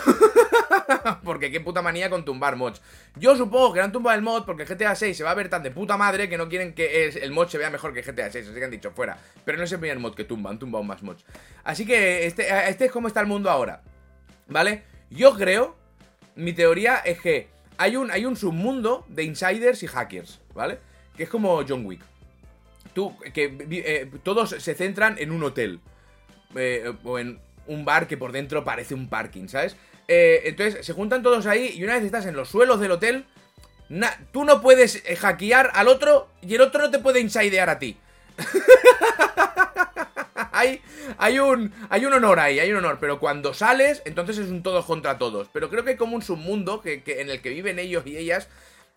porque 1.24 1.52
qué 1.52 1.60
puta 1.60 1.82
manía 1.82 2.10
con 2.10 2.26
tumbar 2.26 2.56
mods. 2.56 2.82
Yo 3.16 3.36
supongo 3.36 3.74
que 3.74 3.82
han 3.82 3.92
tumbado 3.92 4.16
el 4.16 4.22
mod 4.22 4.46
porque 4.46 4.66
GTA 4.66 4.96
6 4.96 5.18
se 5.18 5.24
va 5.24 5.32
a 5.32 5.36
ver 5.36 5.50
tan 5.50 5.64
de 5.64 5.72
puta 5.72 5.98
madre 5.98 6.30
que 6.30 6.38
no 6.38 6.50
quieren 6.50 6.74
que 6.74 7.08
el 7.08 7.32
mod 7.32 7.48
se 7.48 7.58
vea 7.58 7.70
mejor 7.70 7.94
que 7.94 8.02
GTA 8.02 8.32
6. 8.32 8.48
Así 8.48 8.58
que 8.58 8.66
han 8.66 8.72
dicho 8.72 8.92
fuera. 8.92 9.18
Pero 9.46 9.58
no 9.58 9.64
es 9.64 9.72
el 9.72 9.80
primer 9.80 10.00
mod 10.00 10.16
que 10.16 10.24
tumba, 10.24 10.50
han 10.50 10.60
tumbado 10.60 10.84
más 10.84 11.04
mods. 11.04 11.26
Así 11.64 11.86
que 11.86 12.26
este, 12.26 12.48
este 12.70 12.86
es 12.86 12.92
como 12.92 13.08
está 13.08 13.22
el 13.22 13.28
mundo 13.28 13.50
ahora. 13.50 13.82
¿Vale? 14.48 14.84
Yo 15.10 15.36
creo... 15.36 15.76
Mi 16.36 16.54
teoría 16.54 16.98
es 16.98 17.20
que 17.20 17.48
hay 17.80 17.96
un, 17.96 18.12
hay 18.12 18.26
un 18.26 18.36
submundo 18.36 19.06
de 19.08 19.24
insiders 19.24 19.82
y 19.82 19.88
hackers, 19.88 20.40
¿vale? 20.54 20.78
Que 21.16 21.24
es 21.24 21.30
como 21.30 21.64
John 21.68 21.84
Wick. 21.84 22.02
Tú, 22.94 23.18
que 23.34 23.58
eh, 23.72 24.12
todos 24.22 24.52
se 24.52 24.76
centran 24.76 25.18
en 25.18 25.32
un 25.32 25.42
hotel. 25.42 25.80
Eh, 26.56 26.94
o 27.04 27.18
en 27.18 27.40
un 27.68 27.86
bar 27.86 28.08
que 28.08 28.18
por 28.18 28.32
dentro 28.32 28.64
parece 28.64 28.94
un 28.94 29.10
parking, 29.10 29.48
¿sabes? 29.48 29.76
Eh, 30.08 30.44
entonces 30.46 30.86
se 30.86 30.94
juntan 30.94 31.22
todos 31.22 31.46
ahí 31.46 31.74
y 31.76 31.84
una 31.84 31.96
vez 31.96 32.04
estás 32.04 32.26
en 32.26 32.36
los 32.36 32.50
suelos 32.50 32.80
del 32.80 32.92
hotel, 32.92 33.26
tú 34.32 34.46
no 34.46 34.62
puedes 34.62 35.04
eh, 35.06 35.16
hackear 35.16 35.72
al 35.74 35.88
otro 35.88 36.30
y 36.42 36.56
el 36.56 36.62
otro 36.62 36.82
no 36.82 36.92
te 36.92 37.00
puede 37.00 37.20
insidear 37.20 37.70
a 37.70 37.80
ti. 37.80 37.98
hay, 40.52 40.82
hay, 41.18 41.40
un, 41.40 41.74
hay 41.90 42.06
un 42.06 42.14
honor 42.14 42.40
ahí, 42.40 42.60
hay 42.60 42.72
un 42.72 42.78
honor, 42.78 42.98
pero 43.02 43.20
cuando 43.20 43.54
sales, 43.54 44.02
entonces 44.06 44.38
es 44.38 44.50
un 44.50 44.64
todos 44.64 44.86
contra 44.86 45.18
todos. 45.18 45.50
Pero 45.52 45.70
creo 45.70 45.84
que 45.84 45.92
hay 45.92 45.98
como 45.98 46.16
un 46.16 46.22
submundo 46.22 46.82
que, 46.82 47.04
en 47.06 47.30
el 47.30 47.42
que 47.42 47.50
viven 47.50 47.80
ellos 47.80 48.06
y 48.06 48.18
ellas 48.18 48.48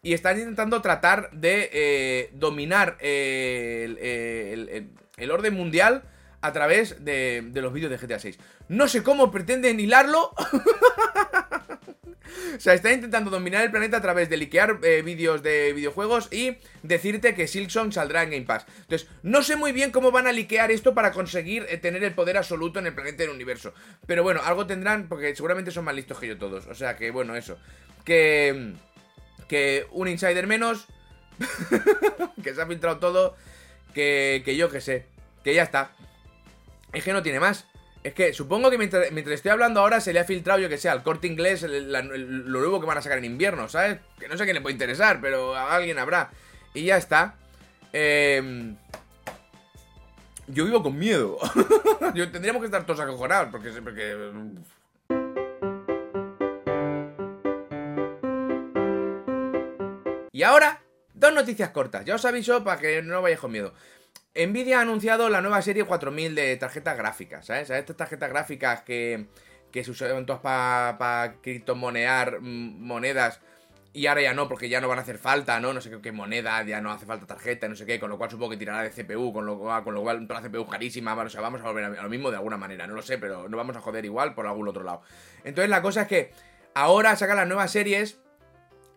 y 0.03 0.15
están 0.15 0.39
intentando 0.39 0.81
tratar 0.81 1.31
de 1.33 1.71
eh, 1.73 2.31
dominar 2.35 2.97
el, 3.01 4.89
el 5.17 5.31
orden 5.31 5.55
mundial 5.55 6.05
a 6.43 6.53
través 6.53 7.05
de, 7.05 7.51
los 7.55 7.73
vídeos 7.73 7.91
de 7.91 7.99
GTA 7.99 8.19
6. 8.19 8.39
No 8.69 8.89
sé 8.89 9.03
cómo 9.03 9.31
pretenden 9.31 9.79
hilarlo. 9.81 10.33
o 12.57 12.61
sea, 12.61 12.75
están 12.75 12.95
intentando 12.95 13.31
dominar 13.31 13.65
el 13.65 13.71
planeta 13.71 13.99
a 13.99 14.01
través 14.01 14.29
de 14.31 14.37
liquear 14.37 14.79
eh, 14.83 15.03
vídeos 15.03 15.43
de 15.43 15.73
videojuegos 15.73 16.29
y 16.33 16.57
decirte 16.83 17.35
que 17.35 17.47
Silksong 17.47 17.93
saldrá 17.93 18.23
en 18.23 18.31
Game 18.31 18.47
Pass. 18.47 18.67
Entonces, 18.81 19.09
no 19.23 19.43
sé 19.43 19.57
muy 19.57 19.73
bien 19.73 19.91
cómo 19.91 20.11
van 20.11 20.27
a 20.27 20.33
liquear 20.33 20.71
esto 20.71 20.95
para 20.95 21.13
conseguir 21.13 21.67
eh, 21.69 21.77
tener 21.77 22.03
el 22.05 22.15
poder 22.15 22.39
absoluto 22.39 22.79
en 22.79 22.87
el 22.87 22.95
planeta 22.95 23.23
del 23.23 23.33
universo. 23.33 23.75
Pero 24.07 24.23
bueno, 24.23 24.41
algo 24.45 24.67
tendrán 24.67 25.09
porque 25.09 25.35
seguramente 25.37 25.71
son 25.71 25.85
más 25.85 25.95
listos 25.95 26.19
que 26.19 26.29
yo 26.29 26.39
todos. 26.39 26.67
O 26.67 26.75
sea 26.75 26.97
que, 26.97 27.11
bueno, 27.11 27.37
eso. 27.37 27.59
Que... 28.05 28.75
Que 29.49 29.87
un 29.91 30.07
insider 30.07 30.47
menos. 30.47 30.87
que 32.45 32.55
se 32.55 32.63
ha 32.63 32.67
filtrado 32.67 32.99
todo. 32.99 33.35
Que, 33.93 34.43
que 34.45 34.55
yo 34.57 34.71
que 34.71 34.81
sé. 34.81 35.07
Que 35.43 35.55
ya 35.55 35.65
está. 35.65 35.91
Es 36.93 37.05
que 37.05 37.13
no 37.13 37.23
tiene 37.23 37.41
más. 37.41 37.67
Es 38.03 38.15
que 38.15 38.33
supongo 38.33 38.71
que 38.71 38.79
mientras, 38.79 39.11
estoy 39.11 39.51
hablando 39.51 39.81
ahora 39.81 40.01
se 40.01 40.15
le 40.15 40.21
ha 40.21 40.25
filtrado, 40.25 40.59
yo 40.59 40.71
que 40.71 40.79
sé, 40.79 40.89
al 40.89 41.03
corte 41.03 41.27
inglés 41.27 41.63
lo 41.63 42.03
nuevo 42.61 42.81
que 42.81 42.87
van 42.87 42.97
a 42.97 43.03
sacar 43.03 43.19
en 43.19 43.27
invierno, 43.27 43.69
¿sabes? 43.69 43.99
Que 44.19 44.27
no 44.27 44.37
sé 44.37 44.43
a 44.43 44.47
quién 44.47 44.55
le 44.55 44.63
puede 44.63 44.73
interesar, 44.73 45.21
pero 45.21 45.55
a 45.55 45.75
alguien 45.75 45.99
habrá. 45.99 46.31
Y 46.73 46.85
ya 46.85 46.97
está. 46.97 47.35
Em, 47.93 48.77
yo 50.47 50.65
vivo 50.65 50.83
con 50.83 50.99
miedo. 50.99 51.39
yo, 52.15 52.31
tendríamos 52.31 52.61
que 52.61 52.67
estar 52.67 52.87
todos 52.87 53.01
acojonados, 53.01 53.51
porque... 53.51 53.71
porque 53.83 54.17
y 60.33 60.43
ahora, 60.43 60.81
dos 61.13 61.35
noticias 61.35 61.69
cortas. 61.69 62.07
Ya 62.07 62.15
os 62.15 62.25
aviso 62.25 62.65
para 62.65 62.81
que 62.81 63.03
no 63.03 63.21
vayáis 63.21 63.41
con 63.41 63.53
miedo. 63.53 63.75
Nvidia 64.35 64.79
ha 64.79 64.83
anunciado 64.83 65.29
la 65.29 65.41
nueva 65.41 65.61
serie 65.61 65.85
4000 65.85 66.35
de 66.35 66.57
tarjetas 66.57 66.97
gráficas, 66.97 67.47
¿sabes? 67.47 67.71
Estas 67.71 67.97
tarjetas 67.97 68.31
gráficas 68.31 68.83
que, 68.83 69.27
que 69.73 69.83
se 69.83 69.91
usaban 69.91 70.25
todas 70.25 70.41
para 70.41 71.35
criptomonear 71.43 72.41
mm, 72.41 72.81
monedas 72.81 73.41
y 73.93 74.07
ahora 74.07 74.23
ya 74.23 74.35
no, 74.35 74.49
porque 74.49 74.69
ya 74.69 74.81
no 74.81 74.87
van 74.87 74.99
a 74.99 75.03
hacer 75.03 75.19
falta, 75.19 75.59
¿no? 75.59 75.73
No 75.73 75.81
sé 75.81 75.91
qué, 76.01 76.13
moneda, 76.13 76.63
ya 76.63 76.81
no 76.81 76.93
hace 76.93 77.07
falta 77.07 77.27
tarjeta, 77.27 77.69
no 77.69 77.75
sé 77.75 77.87
qué, 77.87 77.99
con 77.99 78.09
lo 78.09 78.19
cual 78.19 78.31
supongo 78.31 78.51
que 78.51 78.57
tirará 78.57 78.83
de 78.83 78.91
CPU, 78.91 79.33
con 79.33 79.47
lo 79.47 79.59
cual, 79.59 79.83
con 79.83 79.95
lo 79.95 80.03
cual 80.03 80.29
toda 80.29 80.41
la 80.41 80.49
CPU 80.49 80.69
carísima, 80.69 81.13
o 81.15 81.29
sea, 81.29 81.41
vamos 81.41 81.61
a 81.61 81.65
volver 81.65 81.85
a 81.85 82.03
lo 82.03 82.09
mismo 82.09 82.31
de 82.31 82.37
alguna 82.37 82.57
manera, 82.57 82.87
no 82.87 82.95
lo 82.95 83.03
sé, 83.03 83.19
pero 83.19 83.49
no 83.49 83.57
vamos 83.57 83.77
a 83.77 83.81
joder 83.81 84.05
igual 84.05 84.35
por 84.35 84.47
algún 84.47 84.69
otro 84.69 84.85
lado. 84.85 85.03
Entonces 85.43 85.69
la 85.69 85.83
cosa 85.83 86.03
es 86.03 86.09
que 86.09 86.33
ahora 86.75 87.17
sacan 87.17 87.37
las 87.37 87.49
nuevas 87.49 87.73
series 87.73 88.21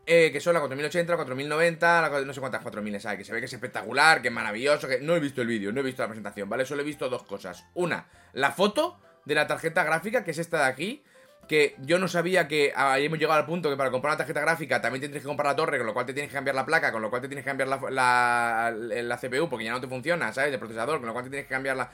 eh, 0.06 0.32
que 0.32 0.42
son 0.42 0.54
la 0.54 0.60
4080, 0.60 1.12
la 1.12 1.18
4090, 1.18 2.02
la, 2.02 2.22
no 2.22 2.34
sé 2.34 2.40
cuántas 2.40 2.62
4000 2.62 3.00
hay, 3.06 3.18
que 3.18 3.24
se 3.24 3.34
ve 3.34 3.40
que 3.40 3.46
es 3.46 3.54
espectacular, 3.54 4.22
que 4.22 4.28
es 4.28 4.34
maravilloso, 4.34 4.88
que 4.88 5.00
no 5.00 5.16
he 5.16 5.20
visto 5.20 5.42
el 5.42 5.48
vídeo, 5.48 5.72
no 5.72 5.80
he 5.80 5.84
visto 5.84 6.02
la 6.02 6.08
presentación, 6.08 6.50
¿vale? 6.50 6.66
Solo 6.66 6.82
he 6.82 6.86
visto 6.86 7.10
dos 7.10 7.24
cosas. 7.24 7.66
Una, 7.74 8.08
la 8.34 8.52
foto 8.52 9.00
de 9.26 9.36
la 9.36 9.48
tarjeta 9.48 9.84
gráfica, 9.84 10.24
que 10.24 10.32
es 10.32 10.40
esta 10.40 10.58
de 10.60 10.66
aquí, 10.66 11.04
que 11.48 11.76
yo 11.80 12.00
no 12.00 12.08
sabía 12.08 12.48
que 12.48 12.74
ahí 12.76 13.06
hemos 13.06 13.20
llegado 13.20 13.40
al 13.40 13.46
punto 13.46 13.70
que 13.70 13.76
para 13.76 13.92
comprar 13.92 14.12
una 14.12 14.18
tarjeta 14.18 14.42
gráfica 14.42 14.82
también 14.82 15.02
tienes 15.02 15.22
que 15.22 15.28
comprar 15.28 15.48
la 15.48 15.56
torre, 15.56 15.78
con 15.78 15.88
lo 15.88 15.94
cual 15.94 16.06
te 16.06 16.14
tienes 16.14 16.30
que 16.30 16.36
cambiar 16.36 16.56
la 16.56 16.66
placa, 16.66 16.92
con 16.92 17.02
lo 17.02 17.10
cual 17.10 17.22
te 17.22 17.28
tienes 17.28 17.44
que 17.44 17.50
cambiar 17.50 17.68
la, 17.68 18.72
la 18.72 19.18
CPU 19.18 19.50
porque 19.50 19.66
ya 19.66 19.72
no 19.72 19.82
te 19.82 19.88
funciona, 19.88 20.32
¿sabes? 20.34 20.54
El 20.54 20.60
procesador, 20.60 21.00
con 21.00 21.08
lo 21.08 21.14
cual 21.14 21.26
te 21.26 21.32
tienes 21.32 21.48
que 21.48 21.54
cambiar 21.54 21.78
la... 21.78 21.90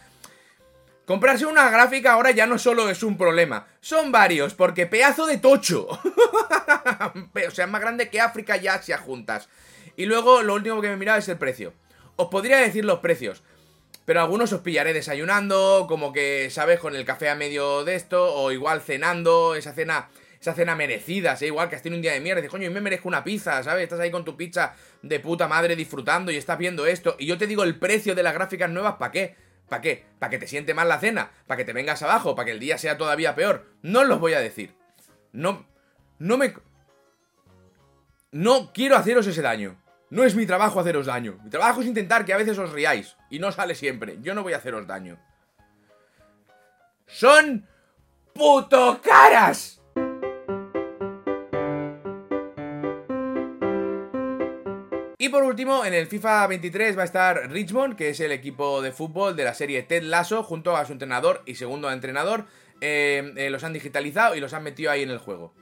Comprarse 1.10 1.48
una 1.48 1.72
gráfica 1.72 2.13
ahora 2.13 2.30
ya 2.30 2.45
no 2.45 2.60
solo 2.60 2.88
es 2.88 3.02
un 3.02 3.17
problema, 3.17 3.65
son 3.82 4.12
varios, 4.12 4.54
porque 4.54 4.86
pedazo 4.86 5.26
de 5.26 5.39
tocho. 5.39 5.88
o 7.48 7.52
sea, 7.52 7.65
más 7.65 7.82
grande 7.82 8.12
que 8.12 8.22
África 8.22 8.58
y 8.58 8.67
Asia 8.67 9.00
juntas. 9.00 9.50
Y 9.95 10.06
luego 10.06 10.43
lo 10.43 10.54
último 10.54 10.80
que 10.82 10.88
me 10.88 10.93
he 10.93 10.98
mirado 10.98 11.17
es 11.17 11.28
el 11.28 11.39
precio. 11.39 11.74
Os 12.15 12.28
podría 12.28 12.58
decir 12.58 12.86
los 12.86 13.00
precios, 13.00 13.41
pero 14.06 14.22
algunos 14.22 14.54
os 14.54 14.62
pillaré 14.62 14.93
desayunando, 14.93 15.88
como 15.89 16.13
que, 16.13 16.52
¿sabes? 16.52 16.80
Con 16.80 16.95
el 16.95 17.06
café 17.06 17.30
a 17.30 17.34
medio 17.34 17.84
de 17.84 17.95
esto, 17.95 18.32
o 18.36 18.52
igual 18.52 18.80
cenando, 18.80 19.56
esa 19.56 19.74
cena 19.74 20.10
esa 20.39 20.54
cena 20.54 20.76
merecida, 20.76 21.36
¿sí? 21.36 21.48
igual 21.48 21.69
que 21.69 21.76
has 21.76 21.82
tenido 21.82 21.98
un 21.98 22.04
día 22.04 22.13
de 22.13 22.22
mierda, 22.22 22.39
dices, 22.39 22.52
coño, 22.52 22.65
yo 22.65 22.72
me 22.72 22.82
merezco 22.82 23.08
una 23.08 23.24
pizza, 23.24 23.62
¿sabes? 23.63 23.84
Estás 23.84 24.00
ahí 24.00 24.12
con 24.12 24.24
tu 24.24 24.38
pizza 24.38 24.76
de 25.02 25.19
puta 25.19 25.48
madre 25.48 25.76
disfrutando 25.76 26.32
y 26.32 26.38
estás 26.38 26.60
viendo 26.60 26.86
esto, 26.86 27.15
y 27.17 27.26
yo 27.26 27.39
te 27.39 27.48
digo 27.48 27.63
el 27.63 27.80
precio 27.80 28.13
de 28.13 28.22
las 28.22 28.36
gráficas 28.36 28.69
nuevas, 28.69 28.95
¿para 28.98 29.12
qué? 29.12 29.48
¿Para 29.69 29.82
qué? 29.82 30.05
¿Para 30.17 30.29
que 30.32 30.39
te 30.39 30.47
siente 30.47 30.73
mal 30.73 30.89
la 30.89 30.99
cena? 30.99 31.32
¿Para 31.47 31.58
que 31.58 31.65
te 31.65 31.73
vengas 31.73 32.01
abajo? 32.01 32.36
¿Para 32.36 32.47
que 32.47 32.51
el 32.51 32.60
día 32.60 32.77
sea 32.77 32.97
todavía 32.97 33.36
peor? 33.36 33.67
No 33.82 34.01
os 34.01 34.08
los 34.08 34.19
voy 34.19 34.34
a 34.34 34.39
decir. 34.39 34.75
No. 35.32 35.65
No 36.17 36.38
me. 36.38 36.53
No 38.32 38.73
quiero 38.73 38.97
haceros 38.97 39.27
ese 39.27 39.41
daño. 39.41 39.82
No 40.10 40.23
es 40.23 40.36
mi 40.36 40.45
trabajo 40.47 40.79
haceros 40.79 41.05
daño. 41.05 41.39
Mi 41.43 41.51
trabajo 41.51 41.82
es 41.82 41.88
intentar 41.88 42.25
que 42.25 42.34
a 42.34 42.38
veces 42.38 42.58
os 42.58 42.71
riáis. 42.71 43.15
Y 43.29 43.39
no 43.39 43.51
sale 43.51 43.75
siempre. 43.75 44.17
Yo 44.21 44.34
no 44.34 44.43
voy 44.43 44.53
a 44.53 44.58
haceros 44.58 44.88
daño. 44.88 45.19
Son. 47.05 47.67
¡Puto 48.34 49.01
caras! 49.01 49.78
Y 55.21 55.27
por 55.27 55.43
último, 55.43 55.84
en 55.84 55.93
el 55.93 56.08
FIFA 56.08 56.47
23 56.47 56.97
va 56.97 57.01
a 57.01 57.05
estar 57.05 57.51
Richmond, 57.51 57.97
que 57.97 58.08
es 58.08 58.21
el 58.21 58.32
equipo 58.32 58.82
de 58.82 58.93
fútbol 58.93 59.36
de 59.36 59.43
la 59.43 59.53
serie 59.53 59.84
Ted 59.84 60.03
Lasso, 60.03 60.43
junto 60.43 60.77
a 60.77 60.86
su 60.86 60.93
entrenador 60.93 61.43
y 61.45 61.55
segundo 61.55 61.91
entrenador. 61.91 62.45
Eh, 62.79 63.34
eh, 63.36 63.49
los 63.49 63.65
han 63.65 63.73
digitalizado 63.73 64.36
y 64.36 64.39
los 64.39 64.53
han 64.53 64.63
metido 64.63 64.91
ahí 64.91 65.03
en 65.03 65.10
el 65.10 65.17
juego. 65.17 65.53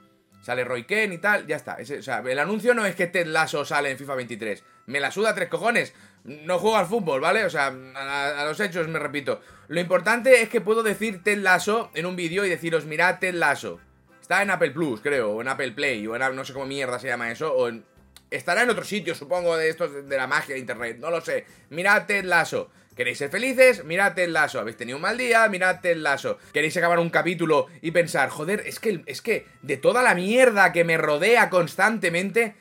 Sale 0.42 0.62
Roy 0.62 0.84
Ken 0.84 1.12
y 1.12 1.18
tal, 1.18 1.48
ya 1.48 1.56
está. 1.56 1.76
o 1.80 2.02
sea, 2.02 2.20
el 2.20 2.38
anuncio 2.38 2.72
no 2.72 2.86
es 2.86 2.94
que 2.94 3.08
Ted 3.08 3.26
Lasso 3.26 3.64
sale 3.64 3.90
en 3.90 3.98
FIFA 3.98 4.14
23. 4.14 4.62
Me 4.86 5.00
la 5.00 5.10
suda 5.10 5.34
tres 5.34 5.48
cojones. 5.48 5.92
No 6.22 6.60
juego 6.60 6.76
al 6.76 6.86
fútbol, 6.86 7.20
¿vale? 7.20 7.44
O 7.44 7.50
sea, 7.50 7.66
a, 7.96 8.44
los 8.44 8.60
hechos 8.60 8.86
me 8.86 9.00
repito. 9.00 9.40
Lo 9.66 9.80
importante 9.80 10.40
es 10.40 10.48
que 10.48 10.60
puedo 10.60 10.84
decir 10.84 11.24
Ted 11.24 11.38
Lasso 11.38 11.90
en 11.94 12.06
un 12.06 12.14
vídeo 12.14 12.44
y 12.44 12.48
deciros, 12.48 12.84
mirad 12.84 13.18
Ted 13.18 13.34
Lasso. 13.34 13.80
Está 14.20 14.40
en 14.40 14.50
Apple 14.50 14.70
Plus, 14.70 15.00
creo, 15.00 15.32
o 15.32 15.40
en 15.40 15.48
Apple 15.48 15.72
Play, 15.72 16.06
o 16.06 16.14
en 16.14 16.36
no 16.36 16.44
sé 16.44 16.52
cómo 16.52 16.66
mierda 16.66 17.00
se 17.00 17.08
llama 17.08 17.32
eso, 17.32 17.52
o 17.52 17.66
en 17.66 17.84
Estará 18.30 18.62
en 18.62 18.70
otro 18.70 18.84
sitio, 18.84 19.14
supongo, 19.14 19.56
de 19.56 19.68
estos 19.70 20.08
de 20.08 20.16
la 20.16 20.26
magia 20.26 20.54
de 20.54 20.60
internet. 20.60 20.98
No 20.98 21.10
lo 21.10 21.20
sé. 21.20 21.46
Mirad 21.70 22.06
Ted 22.06 22.24
Lasso. 22.24 22.70
¿Queréis 22.98 23.18
ser 23.18 23.30
felices? 23.30 23.84
Mirad 23.84 24.18
el 24.18 24.32
lazo. 24.32 24.58
¿Habéis 24.58 24.76
tenido 24.76 24.96
un 24.96 25.02
mal 25.02 25.16
día? 25.16 25.48
Mirad 25.48 25.86
el 25.86 26.02
lazo. 26.02 26.38
¿Queréis 26.52 26.76
acabar 26.76 26.98
un 26.98 27.10
capítulo 27.10 27.68
y 27.80 27.92
pensar, 27.92 28.28
joder, 28.28 28.64
es 28.66 28.80
que, 28.80 29.04
es 29.06 29.22
que 29.22 29.46
de 29.62 29.76
toda 29.76 30.02
la 30.02 30.16
mierda 30.16 30.72
que 30.72 30.82
me 30.82 30.96
rodea 30.96 31.48
constantemente, 31.48 32.56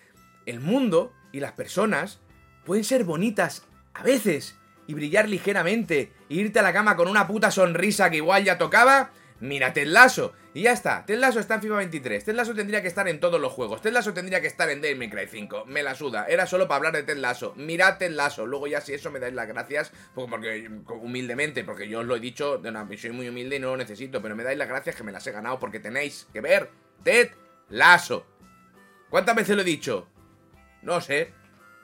el 0.45 0.59
mundo 0.59 1.11
y 1.31 1.39
las 1.39 1.53
personas 1.53 2.19
pueden 2.65 2.83
ser 2.83 3.03
bonitas 3.03 3.63
a 3.95 4.03
veces 4.03 4.55
y 4.85 4.93
brillar 4.93 5.27
ligeramente 5.27 6.11
e 6.29 6.35
irte 6.35 6.59
a 6.59 6.61
la 6.61 6.71
cama 6.71 6.95
con 6.95 7.07
una 7.07 7.25
puta 7.25 7.49
sonrisa 7.49 8.11
que 8.11 8.17
igual 8.17 8.43
ya 8.43 8.59
tocaba? 8.59 9.09
Mírate 9.39 9.83
el 9.83 9.93
lazo. 9.93 10.33
Y 10.57 10.63
ya 10.63 10.71
está. 10.71 11.05
Ted 11.05 11.19
Lasso 11.19 11.39
está 11.39 11.53
en 11.53 11.61
FIFA 11.61 11.75
23. 11.75 12.25
Ted 12.25 12.33
Lasso 12.33 12.55
tendría 12.55 12.81
que 12.81 12.87
estar 12.87 13.07
en 13.07 13.19
todos 13.19 13.39
los 13.39 13.53
juegos. 13.53 13.79
Ted 13.79 13.91
Lasso 13.91 14.11
tendría 14.11 14.41
que 14.41 14.47
estar 14.47 14.67
en 14.71 14.81
Devil 14.81 14.97
May 14.97 15.09
Cry 15.09 15.27
5. 15.27 15.65
Me 15.65 15.83
la 15.83 15.93
suda. 15.93 16.25
Era 16.27 16.47
solo 16.47 16.67
para 16.67 16.77
hablar 16.77 16.93
de 16.93 17.03
Ted 17.03 17.17
Lasso. 17.17 17.53
Mirad 17.55 17.99
Ted 17.99 18.09
Lasso. 18.09 18.47
Luego 18.47 18.65
ya 18.65 18.81
si 18.81 18.91
eso 18.91 19.11
me 19.11 19.19
dais 19.19 19.35
las 19.35 19.47
gracias. 19.47 19.91
Porque, 20.15 20.67
humildemente, 20.99 21.63
porque 21.63 21.87
yo 21.87 21.99
os 21.99 22.07
lo 22.07 22.15
he 22.15 22.19
dicho. 22.19 22.59
soy 22.97 23.11
muy 23.11 23.29
humilde 23.29 23.57
y 23.57 23.59
no 23.59 23.67
lo 23.67 23.77
necesito. 23.77 24.19
Pero 24.19 24.35
me 24.35 24.43
dais 24.43 24.57
las 24.57 24.67
gracias 24.67 24.95
que 24.95 25.03
me 25.03 25.11
las 25.11 25.27
he 25.27 25.31
ganado. 25.31 25.59
Porque 25.59 25.79
tenéis 25.79 26.27
que 26.33 26.41
ver 26.41 26.71
Ted 27.03 27.29
Lasso. 27.69 28.25
¿Cuántas 29.11 29.35
veces 29.35 29.55
lo 29.55 29.61
he 29.61 29.65
dicho? 29.65 30.07
No 30.81 31.01
sé. 31.01 31.35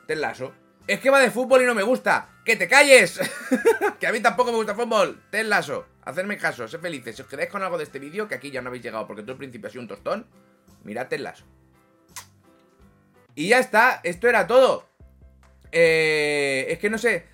Ted 0.08 0.18
Lasso. 0.18 0.52
Es 0.88 1.00
que 1.00 1.12
va 1.12 1.20
de 1.20 1.30
fútbol 1.30 1.62
y 1.62 1.66
no 1.66 1.76
me 1.76 1.84
gusta. 1.84 2.30
¡Que 2.44 2.56
te 2.56 2.68
calles! 2.68 3.20
que 4.00 4.08
a 4.08 4.12
mí 4.12 4.20
tampoco 4.20 4.52
me 4.52 4.58
gusta 4.58 4.74
fútbol. 4.74 5.22
Ted 5.30 5.46
Lasso. 5.46 5.93
Hacedme 6.06 6.38
caso, 6.38 6.68
sé 6.68 6.80
felices. 6.80 7.16
Si 7.16 7.22
os 7.22 7.28
quedáis 7.28 7.50
con 7.50 7.64
algo 7.64 7.78
de 7.78 7.86
este 7.86 8.00
vídeo, 8.00 8.28
que 8.28 8.36
aquí 8.36 8.52
ya 8.52 8.62
no 8.62 8.70
habéis 8.70 8.84
llegado 8.84 9.08
porque 9.08 9.22
todo 9.22 9.34
el 9.34 9.38
principio 9.38 9.68
ha 9.68 9.72
sido 9.72 9.82
un 9.82 9.88
tostón, 9.88 10.28
mirad 10.84 11.12
el 11.14 11.24
lazo. 11.24 11.46
Y 13.36 13.50
ya 13.50 13.60
está, 13.60 14.02
esto 14.04 14.28
era 14.28 14.46
todo. 14.48 14.88
Eh, 15.72 16.68
es 16.70 16.80
que 16.80 16.90
no 16.90 16.98
sé. 16.98 17.26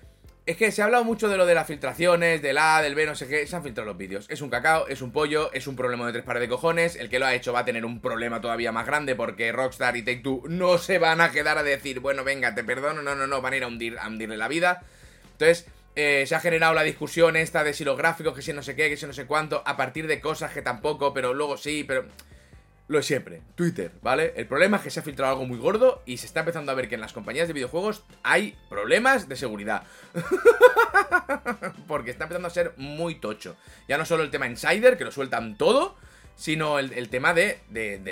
Es 0.46 0.56
que 0.56 0.72
se 0.72 0.82
ha 0.82 0.86
hablado 0.86 1.04
mucho 1.04 1.28
de 1.28 1.36
lo 1.36 1.46
de 1.46 1.54
las 1.54 1.66
filtraciones, 1.66 2.42
del 2.42 2.58
A, 2.58 2.82
del 2.82 2.94
B, 2.94 3.06
no 3.06 3.14
sé 3.14 3.28
qué. 3.28 3.46
Se 3.46 3.54
han 3.54 3.62
filtrado 3.62 3.86
los 3.86 3.98
vídeos. 3.98 4.26
Es 4.30 4.40
un 4.40 4.50
cacao, 4.50 4.88
es 4.88 5.02
un 5.02 5.12
pollo, 5.12 5.52
es 5.52 5.66
un 5.66 5.76
problema 5.76 6.06
de 6.06 6.12
tres 6.12 6.24
pares 6.24 6.40
de 6.40 6.48
cojones. 6.48 6.96
El 6.96 7.08
que 7.08 7.18
lo 7.18 7.26
ha 7.26 7.34
hecho 7.34 7.52
va 7.52 7.60
a 7.60 7.64
tener 7.64 7.84
un 7.84 8.00
problema 8.00 8.40
todavía 8.40 8.72
más 8.72 8.86
grande 8.86 9.14
porque 9.14 9.52
Rockstar 9.52 9.96
y 9.96 10.02
Take 10.02 10.20
Two 10.20 10.42
no 10.48 10.78
se 10.78 10.98
van 10.98 11.20
a 11.20 11.30
quedar 11.30 11.58
a 11.58 11.62
decir, 11.62 12.00
bueno, 12.00 12.24
venga, 12.24 12.54
te 12.54 12.64
perdono. 12.64 13.02
No, 13.02 13.14
no, 13.14 13.26
no, 13.26 13.42
van 13.42 13.52
a 13.52 13.56
ir 13.58 13.64
hundir, 13.64 13.98
a 13.98 14.08
hundirle 14.08 14.38
la 14.38 14.48
vida. 14.48 14.82
Entonces, 15.32 15.66
eh, 15.96 16.24
se 16.26 16.34
ha 16.34 16.40
generado 16.40 16.74
la 16.74 16.82
discusión 16.82 17.36
esta 17.36 17.64
de 17.64 17.74
si 17.74 17.84
los 17.84 17.96
gráficos, 17.96 18.34
que 18.34 18.42
si 18.42 18.52
no 18.52 18.62
sé 18.62 18.76
qué, 18.76 18.88
que 18.88 18.96
si 18.96 19.06
no 19.06 19.12
sé 19.12 19.26
cuánto, 19.26 19.62
a 19.66 19.76
partir 19.76 20.06
de 20.06 20.20
cosas 20.20 20.52
que 20.52 20.62
tampoco, 20.62 21.12
pero 21.12 21.34
luego 21.34 21.56
sí, 21.56 21.84
pero... 21.86 22.04
Lo 22.88 22.96
de 22.96 23.04
siempre, 23.04 23.42
Twitter, 23.54 23.92
¿vale? 24.02 24.32
El 24.34 24.48
problema 24.48 24.78
es 24.78 24.82
que 24.82 24.90
se 24.90 24.98
ha 24.98 25.04
filtrado 25.04 25.34
algo 25.34 25.46
muy 25.46 25.58
gordo 25.58 26.02
y 26.06 26.16
se 26.16 26.26
está 26.26 26.40
empezando 26.40 26.72
a 26.72 26.74
ver 26.74 26.88
que 26.88 26.96
en 26.96 27.00
las 27.00 27.12
compañías 27.12 27.46
de 27.46 27.54
videojuegos 27.54 28.02
hay 28.24 28.58
problemas 28.68 29.28
de 29.28 29.36
seguridad. 29.36 29.84
Porque 31.86 32.10
está 32.10 32.24
empezando 32.24 32.48
a 32.48 32.50
ser 32.50 32.74
muy 32.78 33.14
tocho. 33.14 33.54
Ya 33.86 33.96
no 33.96 34.04
solo 34.04 34.24
el 34.24 34.32
tema 34.32 34.48
Insider, 34.48 34.98
que 34.98 35.04
lo 35.04 35.12
sueltan 35.12 35.56
todo, 35.56 35.96
sino 36.40 36.78
el, 36.78 37.10
tema 37.10 37.34
de, 37.34 37.60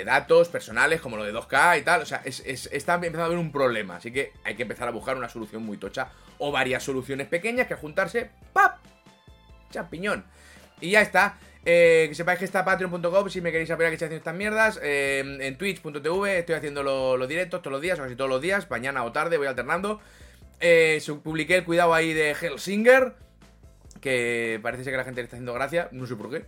datos 0.05 0.49
personales 0.49 1.01
como 1.01 1.17
lo 1.17 1.23
de 1.23 1.33
2K 1.33 1.79
y 1.79 1.81
tal. 1.81 2.03
O 2.03 2.05
sea, 2.05 2.21
está 2.23 2.93
empezando 2.93 3.23
a 3.23 3.25
haber 3.25 3.39
un 3.39 3.51
problema, 3.51 3.95
así 3.95 4.11
que 4.11 4.33
hay 4.43 4.53
que 4.53 4.61
empezar 4.61 4.87
a 4.87 4.91
buscar 4.91 5.17
una 5.17 5.29
solución 5.29 5.63
muy 5.63 5.77
tocha 5.77 6.11
o 6.37 6.51
varias 6.51 6.83
soluciones 6.83 7.25
pequeñas 7.25 7.65
que 7.65 7.73
juntarse, 7.73 8.29
¡pap! 8.53 8.77
Champiñón. 9.71 10.25
Y 10.79 10.91
ya 10.91 11.01
está. 11.01 11.39
Eh, 11.65 12.05
que 12.07 12.13
sepáis 12.13 12.37
que 12.37 12.45
está 12.45 12.63
patreon.com 12.63 13.29
si 13.29 13.41
me 13.41 13.51
queréis 13.51 13.71
apoyar 13.71 13.89
que 13.89 13.95
estoy 13.95 14.05
haciendo 14.05 14.19
estas 14.19 14.35
mierdas. 14.35 14.79
Eh, 14.83 15.23
en 15.39 15.57
twitch.tv 15.57 16.37
estoy 16.37 16.53
haciendo 16.53 16.83
los 16.83 17.27
directos 17.27 17.63
todos 17.63 17.71
los 17.71 17.81
días, 17.81 17.97
o 17.97 18.03
casi 18.03 18.15
todos 18.15 18.29
los 18.29 18.41
días, 18.41 18.69
mañana 18.69 19.03
o 19.05 19.11
tarde, 19.11 19.39
voy 19.39 19.47
alternando. 19.47 20.01
Eh, 20.59 21.01
publiqué 21.23 21.55
el 21.55 21.63
cuidado 21.63 21.95
ahí 21.95 22.13
de 22.13 22.35
Hellsinger, 22.39 23.15
que 24.01 24.59
parece 24.61 24.83
ser 24.83 24.93
que 24.93 24.97
la 24.97 25.03
gente 25.03 25.21
le 25.21 25.23
está 25.23 25.37
haciendo 25.37 25.55
gracia, 25.55 25.89
no 25.91 26.05
sé 26.05 26.15
por 26.15 26.29
qué. 26.29 26.45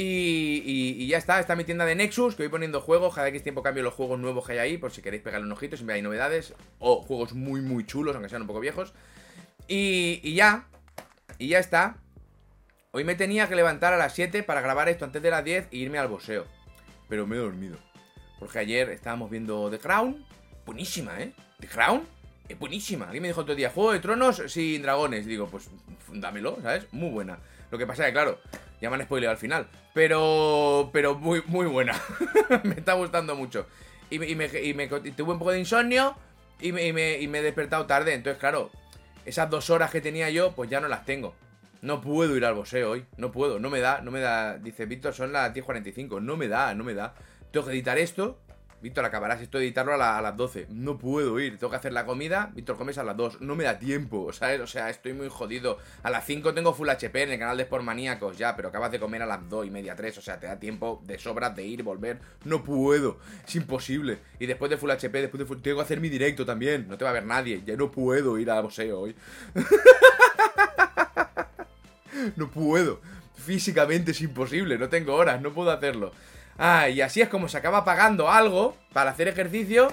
Y, 0.00 1.08
ya 1.08 1.18
está, 1.18 1.40
está 1.40 1.56
mi 1.56 1.64
tienda 1.64 1.84
de 1.84 1.96
Nexus, 1.96 2.36
que 2.36 2.44
voy 2.44 2.50
poniendo 2.50 2.80
juegos, 2.80 3.16
cada 3.16 3.26
X 3.28 3.42
tiempo 3.42 3.64
cambio 3.64 3.82
los 3.82 3.94
juegos 3.94 4.20
nuevos 4.20 4.46
que 4.46 4.52
hay 4.52 4.58
ahí, 4.58 4.78
por 4.78 4.92
si 4.92 5.02
queréis 5.02 5.24
pegarle 5.24 5.46
un 5.46 5.52
ojito, 5.52 5.76
siempre 5.76 5.96
hay 5.96 6.02
novedades, 6.02 6.54
o 6.78 7.02
juegos 7.02 7.32
muy 7.32 7.60
muy 7.62 7.84
chulos, 7.84 8.14
aunque 8.14 8.28
sean 8.28 8.42
un 8.42 8.46
poco 8.46 8.60
viejos. 8.60 8.94
Y, 9.66 10.34
ya, 10.34 10.68
y 11.38 11.48
ya 11.48 11.58
está. 11.58 11.96
Hoy 12.92 13.02
me 13.02 13.16
tenía 13.16 13.48
que 13.48 13.56
levantar 13.56 13.92
a 13.92 13.96
las 13.96 14.14
7 14.14 14.44
para 14.44 14.60
grabar 14.60 14.88
esto 14.88 15.04
antes 15.04 15.20
de 15.20 15.32
las 15.32 15.44
10 15.44 15.66
e 15.72 15.76
irme 15.76 15.98
al 15.98 16.06
boxeo. 16.06 16.46
Pero 17.08 17.26
me 17.26 17.34
he 17.34 17.40
dormido. 17.40 17.76
Porque 18.38 18.60
ayer 18.60 18.90
estábamos 18.90 19.30
viendo 19.30 19.68
The 19.68 19.80
Crown. 19.80 20.24
Buenísima, 20.64 21.20
¿eh? 21.20 21.32
The 21.58 21.66
Crown 21.66 22.06
es 22.48 22.56
buenísima. 22.56 23.06
Alguien 23.06 23.22
me 23.22 23.28
dijo 23.28 23.40
otro 23.40 23.56
día, 23.56 23.70
Juego 23.70 23.92
de 23.92 23.98
Tronos 23.98 24.42
sin 24.46 24.80
dragones. 24.80 25.26
digo, 25.26 25.48
pues 25.48 25.68
dámelo, 26.12 26.56
¿sabes? 26.62 26.86
Muy 26.92 27.10
buena. 27.10 27.40
Lo 27.70 27.78
que 27.78 27.86
pasa 27.86 28.04
es 28.04 28.08
que, 28.08 28.12
claro, 28.14 28.38
ya 28.80 28.90
me 28.90 28.96
han 28.96 29.02
spoileado 29.02 29.32
al 29.32 29.38
final. 29.38 29.68
Pero. 29.94 30.90
Pero 30.92 31.14
muy, 31.16 31.42
muy 31.46 31.66
buena. 31.66 32.00
me 32.64 32.74
está 32.74 32.94
gustando 32.94 33.34
mucho. 33.34 33.66
Y, 34.10 34.18
me, 34.18 34.48
tuve 34.48 35.32
un 35.32 35.38
poco 35.38 35.52
de 35.52 35.58
insomnio. 35.58 36.16
Y 36.60 36.72
me, 36.72 36.92
me, 36.92 37.20
y 37.20 37.28
me 37.28 37.38
he 37.38 37.42
despertado 37.42 37.86
tarde. 37.86 38.14
Entonces, 38.14 38.40
claro, 38.40 38.70
esas 39.24 39.50
dos 39.50 39.70
horas 39.70 39.90
que 39.90 40.00
tenía 40.00 40.30
yo, 40.30 40.52
pues 40.52 40.70
ya 40.70 40.80
no 40.80 40.88
las 40.88 41.04
tengo. 41.04 41.34
No 41.80 42.00
puedo 42.00 42.36
ir 42.36 42.44
al 42.44 42.54
boxeo 42.54 42.90
hoy. 42.90 43.04
No 43.16 43.30
puedo, 43.30 43.58
no 43.58 43.70
me 43.70 43.80
da, 43.80 44.00
no 44.00 44.10
me 44.10 44.20
da. 44.20 44.58
Dice 44.58 44.86
Víctor, 44.86 45.14
son 45.14 45.32
las 45.32 45.54
10.45. 45.54 46.20
No 46.22 46.36
me 46.36 46.48
da, 46.48 46.74
no 46.74 46.84
me 46.84 46.94
da. 46.94 47.14
Tengo 47.52 47.66
que 47.66 47.72
editar 47.72 47.98
esto. 47.98 48.40
Víctor, 48.80 49.04
acabarás 49.04 49.40
esto 49.40 49.58
de 49.58 49.64
editarlo 49.64 49.92
a, 49.92 50.22
las 50.22 50.36
12. 50.36 50.68
No 50.70 50.98
puedo 50.98 51.40
ir, 51.40 51.58
tengo 51.58 51.70
que 51.70 51.76
hacer 51.76 51.92
la 51.92 52.06
comida. 52.06 52.52
Víctor, 52.54 52.76
comes 52.76 52.96
a 52.98 53.02
las 53.02 53.16
2. 53.16 53.40
No 53.40 53.56
me 53.56 53.64
da 53.64 53.78
tiempo, 53.78 54.32
¿sabes? 54.32 54.60
O 54.60 54.68
sea, 54.68 54.88
estoy 54.88 55.14
muy 55.14 55.28
jodido. 55.28 55.78
A 56.04 56.10
las 56.10 56.24
5 56.24 56.54
tengo 56.54 56.72
Full 56.72 56.88
HP 56.88 57.24
en 57.24 57.32
el 57.32 57.38
canal 57.40 57.56
de 57.56 57.64
Sport 57.64 57.82
Maníacos, 57.82 58.38
ya, 58.38 58.54
pero 58.54 58.68
acabas 58.68 58.92
de 58.92 59.00
comer 59.00 59.22
a 59.22 59.26
las 59.26 59.48
2 59.48 59.66
y 59.66 59.70
media, 59.70 59.96
3. 59.96 60.18
O 60.18 60.20
sea, 60.20 60.38
te 60.38 60.46
da 60.46 60.60
tiempo 60.60 61.02
de 61.04 61.18
sobra 61.18 61.50
de 61.50 61.64
ir, 61.64 61.82
volver. 61.82 62.20
No 62.44 62.62
puedo, 62.62 63.18
es 63.46 63.56
imposible. 63.56 64.18
Y 64.38 64.46
después 64.46 64.70
de 64.70 64.76
Full 64.76 64.90
HP, 64.90 65.22
después 65.22 65.40
de 65.40 65.46
Full... 65.46 65.58
Tengo 65.58 65.78
que 65.78 65.82
hacer 65.82 66.00
mi 66.00 66.08
directo 66.08 66.46
también. 66.46 66.86
No 66.88 66.96
te 66.96 67.04
va 67.04 67.10
a 67.10 67.14
ver 67.14 67.26
nadie. 67.26 67.62
Ya 67.66 67.76
no 67.76 67.90
puedo 67.90 68.38
ir 68.38 68.48
a 68.48 68.60
boxeo 68.60 69.00
hoy. 69.00 69.16
no 72.36 72.48
puedo. 72.48 73.00
Físicamente 73.34 74.10
es 74.10 74.20
imposible, 74.20 74.78
no 74.78 74.88
tengo 74.88 75.14
horas, 75.14 75.40
no 75.40 75.52
puedo 75.52 75.70
hacerlo. 75.70 76.12
Ah, 76.58 76.88
y 76.88 77.00
así 77.00 77.20
es 77.20 77.28
como 77.28 77.48
se 77.48 77.56
acaba 77.56 77.84
pagando 77.84 78.28
algo 78.28 78.76
para 78.92 79.10
hacer 79.10 79.28
ejercicio 79.28 79.88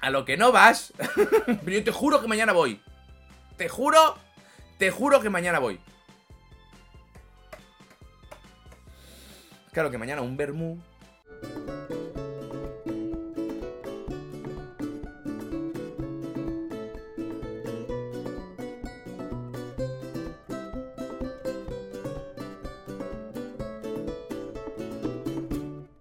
a 0.00 0.10
lo 0.10 0.24
que 0.24 0.36
no 0.36 0.52
vas. 0.52 0.92
Pero 1.46 1.70
yo 1.70 1.84
te 1.84 1.90
juro 1.90 2.20
que 2.20 2.28
mañana 2.28 2.52
voy. 2.52 2.80
Te 3.56 3.68
juro, 3.68 4.16
te 4.78 4.92
juro 4.92 5.20
que 5.20 5.28
mañana 5.28 5.58
voy. 5.58 5.80
Claro 9.72 9.90
que 9.90 9.98
mañana 9.98 10.22
un 10.22 10.36
vermú 10.36 10.80